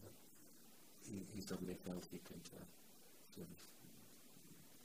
he, 1.04 1.20
he 1.36 1.42
suddenly 1.44 1.76
felt 1.84 2.08
he 2.08 2.24
could 2.24 2.48
uh, 2.56 2.64
sort 3.36 3.48
of 3.52 3.60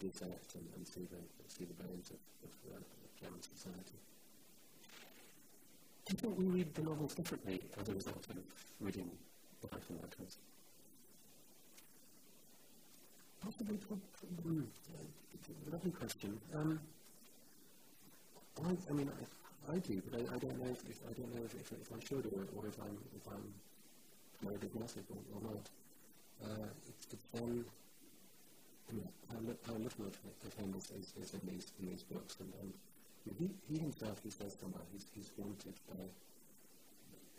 detect 0.03 0.59
and, 0.59 0.67
and 0.75 0.83
see 0.83 1.07
the 1.07 1.23
see 1.47 1.65
the 1.65 1.79
bones 1.79 2.11
of, 2.11 2.21
of, 2.43 2.53
uh, 2.75 2.83
German 3.23 3.43
society. 3.43 3.99
Do 6.09 6.15
you 6.15 6.21
think 6.21 6.39
we 6.39 6.47
read 6.47 6.75
the 6.75 6.81
novels 6.81 7.15
differently 7.15 7.61
as 7.79 7.87
a 7.91 7.93
result 7.93 8.27
of 8.31 8.39
reading 8.81 9.11
the 9.61 9.69
and 9.69 10.01
Letters? 10.01 10.39
Possibly, 13.45 13.77
lovely 15.71 15.91
question. 15.91 16.41
Um, 16.55 16.81
I, 18.65 18.71
I 18.89 18.93
mean, 18.95 19.11
I, 19.69 19.75
I 19.75 19.79
do, 19.81 20.01
but 20.09 20.19
I, 20.19 20.35
I 20.35 20.39
don't 20.39 20.59
know 20.59 20.71
if, 20.73 20.81
I 21.05 21.13
don't 21.13 21.35
know 21.35 21.43
if, 21.45 21.55
if, 21.61 21.73
if 21.73 21.93
I 21.93 22.01
should 22.01 22.25
or, 22.33 22.49
or 22.57 22.67
if 22.67 22.81
I'm 22.81 22.97
if 23.15 23.29
I'm 23.29 23.45
or, 25.13 25.21
or 25.37 25.53
not. 25.53 25.69
Uh, 26.43 26.69
it's, 26.89 27.07
it's 27.13 27.25
then 27.35 27.67
I 28.89 28.93
mean, 28.95 29.09
how, 29.29 29.73
how 29.73 29.79
little 29.79 30.07
of, 30.07 30.17
of 30.47 30.55
him 30.55 30.75
is, 30.79 30.91
is, 30.91 31.13
is 31.21 31.35
in 31.35 31.41
these 31.45 31.71
in 31.79 31.91
these 31.91 32.03
books, 32.03 32.37
and 32.41 32.51
um, 32.63 32.73
he, 33.39 33.51
he 33.69 33.79
himself 33.79 34.21
he 34.23 34.31
says 34.31 34.57
somewhere 34.61 34.85
he's 34.93 35.07
he's 35.15 35.31
haunted 35.37 35.75
by 35.91 36.05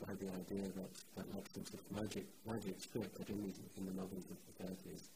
by 0.06 0.14
the 0.16 0.30
idea 0.32 0.66
that 0.78 0.94
that 1.16 1.28
sort 1.56 1.74
of 1.74 1.82
magic 1.92 2.26
magic 2.46 2.76
trick 2.92 3.10
that 3.18 3.30
in 3.30 3.40
in 3.78 3.84
the 3.86 3.96
novels 3.96 4.28
of 4.30 4.38
the 4.48 4.54
thirties 4.64 5.10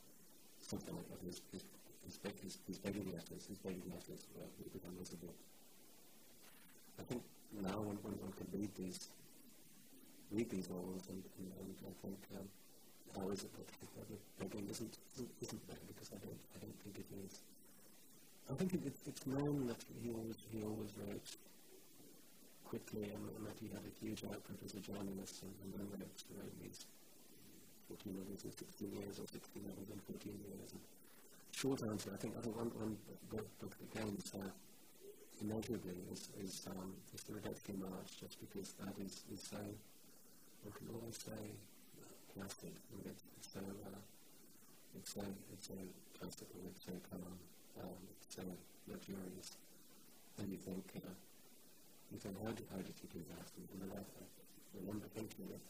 something 0.63 0.95
like 0.95 1.07
that. 1.11 1.21
His, 1.21 1.41
his, 1.51 1.63
his, 2.03 2.15
his, 2.41 2.57
his 2.67 2.77
begging 2.79 3.11
letters, 3.11 3.45
his 3.45 3.59
begging 3.59 3.85
letters 3.91 4.25
were, 4.33 4.47
were 4.57 4.71
become 4.71 4.95
visible. 4.97 5.33
I 6.99 7.03
think 7.03 7.21
now 7.61 7.83
when, 7.83 7.99
when 8.01 8.15
one 8.23 8.33
can 8.33 8.47
read 8.55 8.71
these, 8.75 9.11
read 10.31 10.49
these 10.49 10.69
novels 10.69 11.03
and, 11.11 11.21
and, 11.37 11.47
and 11.61 11.75
I 11.83 11.93
think 12.01 12.17
um, 12.39 12.47
how 13.13 13.29
is 13.29 13.43
it 13.43 13.51
that 13.53 13.69
begging 14.39 14.65
isn't, 14.71 14.97
isn't, 15.13 15.31
isn't 15.41 15.63
there 15.67 15.83
because 15.87 16.09
I 16.15 16.19
don't, 16.23 16.41
I 16.55 16.57
don't 16.63 16.77
think 16.81 16.95
it 17.03 17.09
is. 17.27 17.43
I 18.51 18.53
think 18.55 18.73
it, 18.73 18.81
it, 18.85 18.95
it's 19.07 19.25
known 19.25 19.67
that 19.67 19.79
he 20.01 20.11
always, 20.11 20.37
he 20.51 20.63
always 20.63 20.91
wrote 20.99 21.29
quickly 22.65 23.07
and, 23.13 23.23
and 23.37 23.43
that 23.47 23.55
he 23.61 23.69
had 23.69 23.85
a 23.85 23.93
huge 24.03 24.23
output 24.25 24.57
as 24.65 24.73
a 24.75 24.81
journalist 24.81 25.43
and, 25.43 25.53
then 25.71 25.87
wrote, 25.93 26.17
these 26.59 26.85
14 27.87 28.17
novels 28.17 28.43
in 28.43 28.51
16 28.51 28.91
years 28.91 29.19
or 29.19 29.27
16 29.29 29.63
novels 29.63 29.89
in 29.93 29.99
14 30.09 30.33
years. 30.49 30.69
And 30.73 30.81
short 31.53 31.83
answer, 31.87 32.11
I 32.11 32.17
think, 32.17 32.35
I 32.35 32.41
one, 32.57 32.71
one 32.75 32.97
book, 33.31 33.47
book 33.61 33.73
that 33.77 33.89
gains 33.95 34.33
uh, 34.35 34.49
immeasurably 35.39 36.01
is, 36.11 36.29
is, 36.41 36.67
um, 36.67 36.97
is 37.13 37.23
The 37.23 37.39
Radetzky 37.39 37.79
March, 37.79 38.19
just 38.19 38.41
because 38.43 38.73
that 38.83 38.95
is, 38.99 39.23
is 39.31 39.41
so, 39.43 39.61
one 40.65 40.71
can 40.73 40.87
always 40.97 41.15
say, 41.15 41.43
it's, 43.05 43.23
it's 43.37 43.53
so, 43.53 43.61
uh, 43.61 44.01
it's 44.97 45.13
so, 45.13 45.23
it's 45.53 45.67
so 45.67 45.77
classical, 46.19 46.59
it's 46.73 46.85
so 46.85 46.93
calm, 47.09 47.37
um, 47.81 47.97
so 48.29 48.43
luxurious. 48.87 49.57
And 50.37 50.49
you 50.49 50.57
think, 50.57 50.83
uh, 50.97 51.13
you 52.09 52.17
think, 52.17 52.37
how 52.41 52.51
did, 52.53 52.65
how 52.73 52.81
did 52.81 52.97
you 52.97 53.09
do 53.09 53.21
that? 53.33 53.47
And, 53.57 53.65
and 53.77 53.89
I, 53.93 54.01
I 54.01 54.25
remember 54.81 55.05
thinking 55.13 55.45
that 55.53 55.61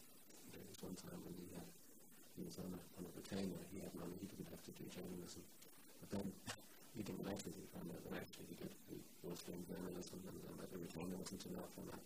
there 0.52 0.64
was 0.64 0.80
one 0.80 0.96
time 0.96 1.20
when 1.24 1.36
he, 1.36 1.48
had, 1.52 1.68
he 2.36 2.42
was 2.44 2.56
on 2.60 2.72
a, 2.72 2.80
on 2.96 3.04
a 3.04 3.12
retainer, 3.12 3.60
he 3.72 3.84
had 3.84 3.92
money, 3.96 4.16
he 4.16 4.26
didn't 4.28 4.48
have 4.48 4.64
to 4.64 4.72
do 4.72 4.84
journalism. 4.88 5.44
But 6.00 6.08
then 6.20 6.26
he 6.96 7.02
didn't 7.04 7.28
like 7.28 7.42
it, 7.44 7.52
he 7.52 7.64
found 7.76 7.92
out 7.92 8.00
that 8.08 8.14
actually 8.24 8.48
he, 8.52 8.56
did, 8.56 8.72
he 8.88 8.96
was 9.20 9.44
doing 9.44 9.60
journalism 9.68 10.20
and, 10.24 10.38
and 10.48 10.56
that 10.60 10.70
the 10.72 10.80
retainer 10.80 11.16
wasn't 11.20 11.44
enough 11.52 11.72
and 11.76 11.86
that 11.92 12.02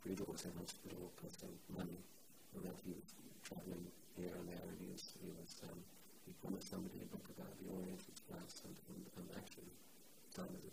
Friedel 0.00 0.30
was 0.30 0.46
so 0.46 0.50
much, 0.56 0.72
it 0.86 0.94
all 0.96 1.12
cost 1.18 1.42
him 1.42 1.52
money 1.74 1.98
and 2.54 2.60
that 2.64 2.78
he 2.86 2.94
was 2.96 3.08
traveling 3.44 3.84
here 4.16 4.32
and 4.32 4.46
there 4.48 4.64
and 4.64 4.78
he 4.80 4.88
was, 4.88 5.12
he 5.20 5.28
was 5.36 5.60
um, 5.68 5.80
he 6.28 6.36
promised 6.44 6.68
somebody 6.68 7.00
a 7.00 7.08
book 7.08 7.24
about 7.32 7.48
the 7.56 7.72
Orient 7.72 8.04
Express 8.04 8.60
and, 8.68 8.76
and, 8.92 9.00
and 9.16 9.26
actually 9.32 9.72
done 10.36 10.52
it 10.52 10.68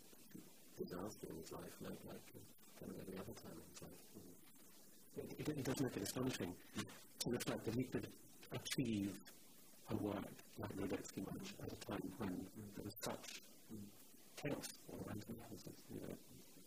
disaster 0.76 1.28
in 1.32 1.40
his 1.40 1.52
life, 1.56 1.72
like, 1.80 1.96
like 2.04 2.28
kind 2.76 2.92
of 2.92 3.00
every 3.00 3.16
other 3.16 3.32
time 3.40 3.56
in 3.56 3.68
his 3.72 3.80
life. 3.80 4.02
It, 5.16 5.32
it, 5.40 5.48
it 5.48 5.64
does 5.64 5.80
make 5.80 5.96
it 5.96 6.04
astonishing 6.04 6.52
to 6.76 7.30
reflect 7.32 7.64
that 7.64 7.76
he 7.76 7.84
could 7.84 8.08
achieve 8.52 9.16
a 9.92 9.96
work 9.96 10.36
like 10.60 10.76
Radetzky 10.76 11.24
March 11.24 11.56
at 11.64 11.72
a 11.72 11.80
time 11.88 12.04
when 12.18 12.36
there 12.76 12.84
was 12.84 12.96
such 13.00 13.42
chaos 14.36 14.76
around 14.92 15.24
him, 15.24 15.36
you 15.90 16.02
know, 16.02 16.16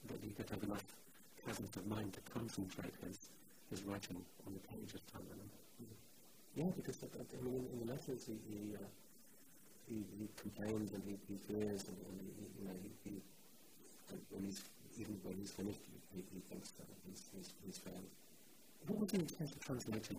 that 0.09 0.19
he 0.25 0.31
could 0.31 0.49
have 0.49 0.63
enough 0.63 0.85
presence 1.45 1.77
of 1.77 1.87
mind 1.87 2.13
to 2.15 2.21
concentrate 2.33 2.95
his, 3.05 3.29
his 3.71 3.83
writing 3.85 4.25
on 4.47 4.55
the 4.55 4.61
page 4.61 4.95
at 4.95 5.01
a 5.01 5.13
time. 5.13 5.23
Yeah, 6.59 6.75
because 6.75 6.99
I 7.07 7.45
mean, 7.45 7.71
in, 7.71 7.87
the 7.87 7.93
letters 7.95 8.27
he, 8.27 8.35
he, 8.51 8.75
uh, 8.75 8.83
he, 9.87 10.03
he 10.19 10.27
complains 10.35 10.91
and 10.91 11.03
he, 11.07 11.15
he 11.31 11.39
fears 11.39 11.87
and, 11.87 11.95
and 12.03 12.19
he, 12.19 12.51
you 12.59 12.67
know, 12.67 12.75
he, 12.83 12.91
he 13.07 13.23
when 14.35 14.43
he's 14.43 14.59
even 14.99 15.15
when 15.23 15.39
he's 15.39 15.53
finished, 15.53 15.79
he, 16.11 16.19
he 16.35 16.41
thinks 16.51 16.71
that 16.75 16.91
he's, 17.07 17.31
he's, 17.31 17.55
he's 17.65 17.79
failed. 17.79 18.11
What 18.89 18.99
was 18.99 19.11
the 19.11 19.21
intent 19.21 19.53
of 19.53 19.61
translating 19.61 20.19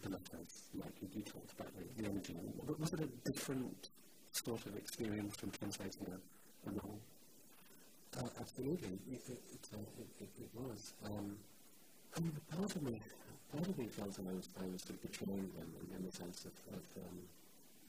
the 0.00 0.08
letters? 0.08 0.72
Like 0.72 0.96
you, 0.96 1.20
talked 1.20 1.52
about 1.52 1.76
the, 1.76 1.84
the 2.02 2.08
energy. 2.08 2.34
Was 2.78 2.94
it 2.94 3.00
a 3.00 3.30
different 3.30 3.90
sort 4.32 4.64
of 4.64 4.76
experience 4.76 5.36
from 5.36 5.50
translating 5.50 6.08
a, 6.08 6.70
a 6.70 6.72
novel? 6.72 7.00
Uh, 8.16 8.24
absolutely, 8.40 8.96
it, 9.12 9.20
it, 9.28 9.40
it, 9.52 9.68
uh, 9.74 10.24
it, 10.24 10.28
it, 10.40 10.48
was. 10.54 10.94
Um, 11.04 11.36
I 12.16 12.20
mean, 12.20 12.32
part 12.56 12.74
of 12.74 12.82
me, 12.82 13.02
part 13.52 13.64
of 13.64 13.76
felt 13.96 14.12
that 14.12 14.28
I 14.28 14.34
was, 14.36 14.48
I 14.60 14.66
was 14.68 14.84
of 14.92 15.00
betraying 15.00 15.48
them 15.56 15.68
in, 15.80 15.86
in 15.96 16.02
the 16.04 16.12
sense 16.12 16.44
of, 16.44 16.52
of 16.76 16.84
um, 17.00 17.18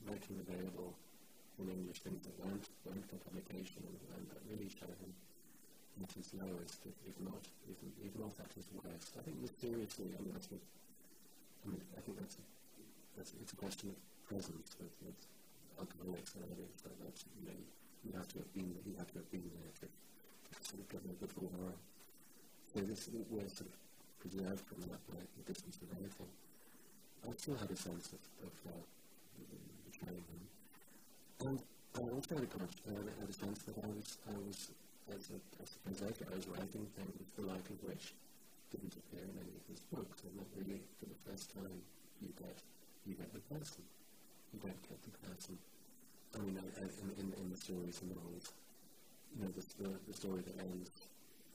making 0.07 0.39
available 0.39 0.95
in 1.59 1.67
English 1.67 1.99
things 1.99 2.23
that 2.23 2.35
weren't, 2.39 2.63
weren't 2.87 3.03
for 3.11 3.19
publication 3.27 3.83
and, 3.83 3.99
and 4.15 4.23
that 4.31 4.39
really 4.47 4.71
show 4.71 4.87
him 4.87 5.11
at 5.99 6.11
his 6.15 6.31
lowest, 6.31 6.79
if, 6.87 7.17
not, 7.19 7.43
if, 7.67 7.75
if 7.99 8.13
not 8.15 8.31
at 8.39 8.51
his 8.55 8.71
worst. 8.71 9.11
I 9.19 9.21
think 9.27 9.35
mysteriously, 9.43 10.15
I 10.15 10.19
mean, 10.23 10.31
that's 10.31 10.47
what, 10.47 10.63
I 10.63 11.75
mean, 11.75 11.83
I 11.91 11.99
think 11.99 12.15
that's, 12.23 12.39
a, 12.39 12.43
that's 13.19 13.35
it's 13.35 13.51
a 13.51 13.59
question 13.59 13.91
of 13.91 13.99
presence 14.23 14.79
with, 14.79 14.95
with 15.03 15.19
alcoholics 15.75 16.39
and 16.39 16.47
addicts, 16.47 16.87
that 16.87 16.95
that's, 17.03 17.27
you 17.35 17.51
know, 17.51 17.59
you 18.07 18.15
have 18.15 18.31
to 18.31 18.39
have 18.39 18.51
been, 18.55 18.71
you 18.87 18.95
have 18.95 19.11
to 19.11 19.19
have 19.19 19.27
been 19.27 19.43
there 19.51 19.71
to, 19.83 19.85
to 19.91 20.59
sort 20.63 20.79
of 20.79 20.87
get 20.87 21.03
there 21.03 21.19
before. 21.19 21.51
So 22.71 22.79
this, 22.87 23.11
we're 23.27 23.51
sort 23.51 23.67
of 23.67 23.75
preserved 24.19 24.63
from 24.67 24.79
that 24.87 25.01
by 25.07 25.19
the 25.19 25.43
distance 25.47 25.79
of 25.81 25.89
anything. 25.97 26.31
I 27.23 27.31
still 27.35 27.55
had 27.55 27.71
a 27.71 27.75
sense 27.75 28.11
of, 28.15 28.21
of 28.47 28.55
uh, 28.67 28.83
betraying 29.87 30.23
him. 30.23 30.43
And 31.47 31.57
I 31.95 32.05
also 32.13 32.35
had 32.35 32.45
a, 32.45 32.59
had 33.19 33.29
a 33.29 33.33
sense 33.33 33.59
that 33.67 33.75
I 33.79 33.87
was, 33.87 34.17
I 34.27 34.35
was 34.43 34.71
as 35.09 35.31
a, 35.33 35.39
as 35.59 35.99
I 36.03 36.35
was 36.35 36.47
writing 36.47 36.85
things 36.95 37.29
the 37.35 37.47
like 37.47 37.65
of 37.71 37.79
which 37.87 38.13
didn't 38.71 38.93
appear 38.93 39.25
in 39.25 39.35
any 39.39 39.55
of 39.55 39.65
his 39.65 39.81
books, 39.89 40.21
and 40.27 40.35
that 40.37 40.49
really, 40.53 40.83
for 40.99 41.09
the 41.09 41.19
first 41.25 41.49
time, 41.55 41.81
you 42.21 42.29
get, 42.37 42.57
you 43.07 43.15
get 43.15 43.31
the 43.33 43.41
person. 43.49 43.81
You 44.53 44.59
don't 44.59 44.81
get 44.85 44.99
the 45.01 45.15
person. 45.25 45.57
I 46.35 46.37
mean, 46.45 46.59
I, 46.59 46.65
in, 46.85 47.09
in, 47.17 47.27
in 47.33 47.45
the 47.49 47.57
stories 47.57 48.01
and 48.01 48.13
novels, 48.13 48.53
you 49.33 49.41
know, 49.41 49.51
the, 49.55 49.63
the, 49.81 49.89
the 50.07 50.13
story 50.13 50.41
that 50.45 50.57
ends, 50.61 50.91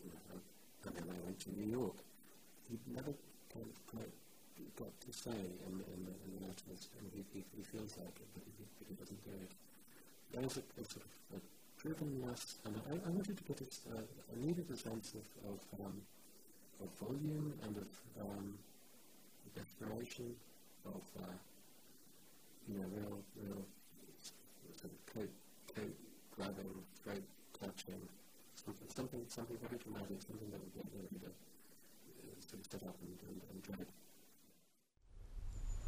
you 0.03 0.11
know, 0.11 0.39
and 0.87 0.93
then 0.97 1.07
I 1.11 1.19
went 1.23 1.39
to 1.47 1.51
New 1.55 1.71
York. 1.71 1.97
He 2.69 2.79
never 2.93 3.13
kind 3.53 3.71
quite 3.87 4.15
got 4.77 4.95
to 5.01 5.11
say 5.13 5.35
in, 5.35 5.75
in, 5.93 6.01
the, 6.07 6.15
in 6.25 6.31
the 6.35 6.41
letters, 6.47 6.89
and 6.99 7.11
he, 7.15 7.23
he, 7.33 7.45
he 7.57 7.63
feels 7.63 7.95
like 7.99 8.15
it, 8.17 8.29
but 8.35 8.43
he, 8.47 8.65
he 8.89 8.95
doesn't 8.95 9.23
do 9.25 9.35
it. 9.35 9.53
There 10.33 10.43
was 10.43 10.57
a, 10.59 10.65
a 10.81 10.85
sort 10.85 11.07
of 11.07 11.13
a 11.37 11.41
drivenness, 11.79 12.59
and 12.65 12.75
I, 12.91 12.95
I 13.07 13.11
wanted 13.11 13.37
to 13.37 13.45
get 13.45 13.59
this, 13.59 13.81
uh, 13.91 13.99
I 14.01 14.35
needed 14.41 14.67
a 14.73 14.77
sense 14.77 15.15
of, 15.15 15.27
of, 15.47 15.61
um, 15.85 16.01
of 16.83 16.89
volume 16.99 17.55
and 17.63 17.77
of 17.77 17.91
um, 18.21 18.59
desperation, 19.55 20.35
of, 20.87 21.03
uh, 21.23 21.37
you 22.69 22.79
know, 22.79 22.87
real, 22.95 23.19
real 23.43 23.63
sort 24.75 24.91
of 24.91 25.01
coat, 25.15 25.31
coat 25.75 25.95
grabbing, 26.35 26.75
throat 27.03 27.23
touching, 27.59 28.03
something, 28.55 28.89
something, 28.89 29.23
something 29.29 29.59
very 29.63 29.79
dramatic, 29.79 30.19
something 30.23 30.51
that 30.51 30.59
would 30.59 30.75
get 30.75 30.87
me 31.13 31.19
to 31.21 31.31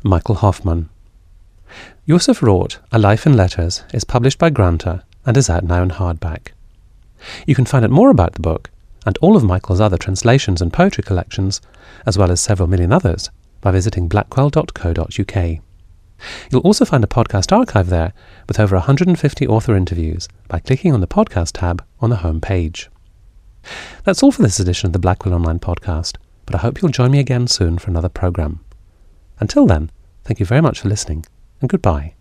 Michael 0.03 0.37
Hofmann 0.37 0.89
Joseph 2.09 2.43
Roth 2.43 2.79
A 2.93 2.99
Life 2.99 3.27
in 3.27 3.37
Letters 3.37 3.83
is 3.93 4.05
published 4.05 4.39
by 4.39 4.51
Granta 4.51 5.03
and 5.25 5.37
is 5.37 5.51
out 5.51 5.65
now 5.65 5.83
in 5.83 5.91
hardback. 5.91 6.53
You 7.47 7.55
can 7.55 7.65
find 7.65 7.85
out 7.85 7.91
more 7.91 8.11
about 8.11 8.35
the 8.35 8.41
book 8.41 8.71
and 9.05 9.19
all 9.21 9.37
of 9.37 9.45
Michael's 9.45 9.81
other 9.81 9.97
translations 9.97 10.63
and 10.63 10.73
poetry 10.73 11.03
collections, 11.03 11.61
as 12.07 12.17
well 12.17 12.31
as 12.31 12.41
several 12.41 12.69
million 12.69 12.93
others, 12.93 13.31
by 13.61 13.71
visiting 13.71 14.09
blackwell.co.uk. 14.09 15.59
You'll 16.51 16.63
also 16.63 16.85
find 16.85 17.05
a 17.05 17.09
podcast 17.09 17.57
archive 17.57 17.89
there 17.89 18.13
with 18.49 18.59
over 18.61 18.77
150 18.77 19.47
author 19.47 19.77
interviews 19.77 20.29
by 20.49 20.61
clicking 20.61 20.93
on 20.93 21.01
the 21.01 21.07
podcast 21.07 21.53
tab 21.55 21.85
on 22.01 22.11
the 22.11 22.17
home 22.17 22.41
page. 22.41 22.91
That's 24.05 24.23
all 24.23 24.33
for 24.33 24.43
this 24.43 24.61
edition 24.61 24.87
of 24.87 24.93
the 24.93 24.99
Blackwell 24.99 25.35
Online 25.35 25.59
podcast, 25.59 26.17
but 26.47 26.55
I 26.55 26.59
hope 26.59 26.81
you'll 26.81 26.91
join 26.91 27.11
me 27.11 27.19
again 27.19 27.47
soon 27.47 27.79
for 27.79 27.91
another 27.91 28.09
programme. 28.09 28.65
Until 29.39 29.67
then, 29.67 29.91
thank 30.25 30.41
you 30.41 30.47
very 30.47 30.63
much 30.63 30.81
for 30.81 30.89
listening 30.89 31.27
and 31.61 31.69
goodbye. 31.69 32.16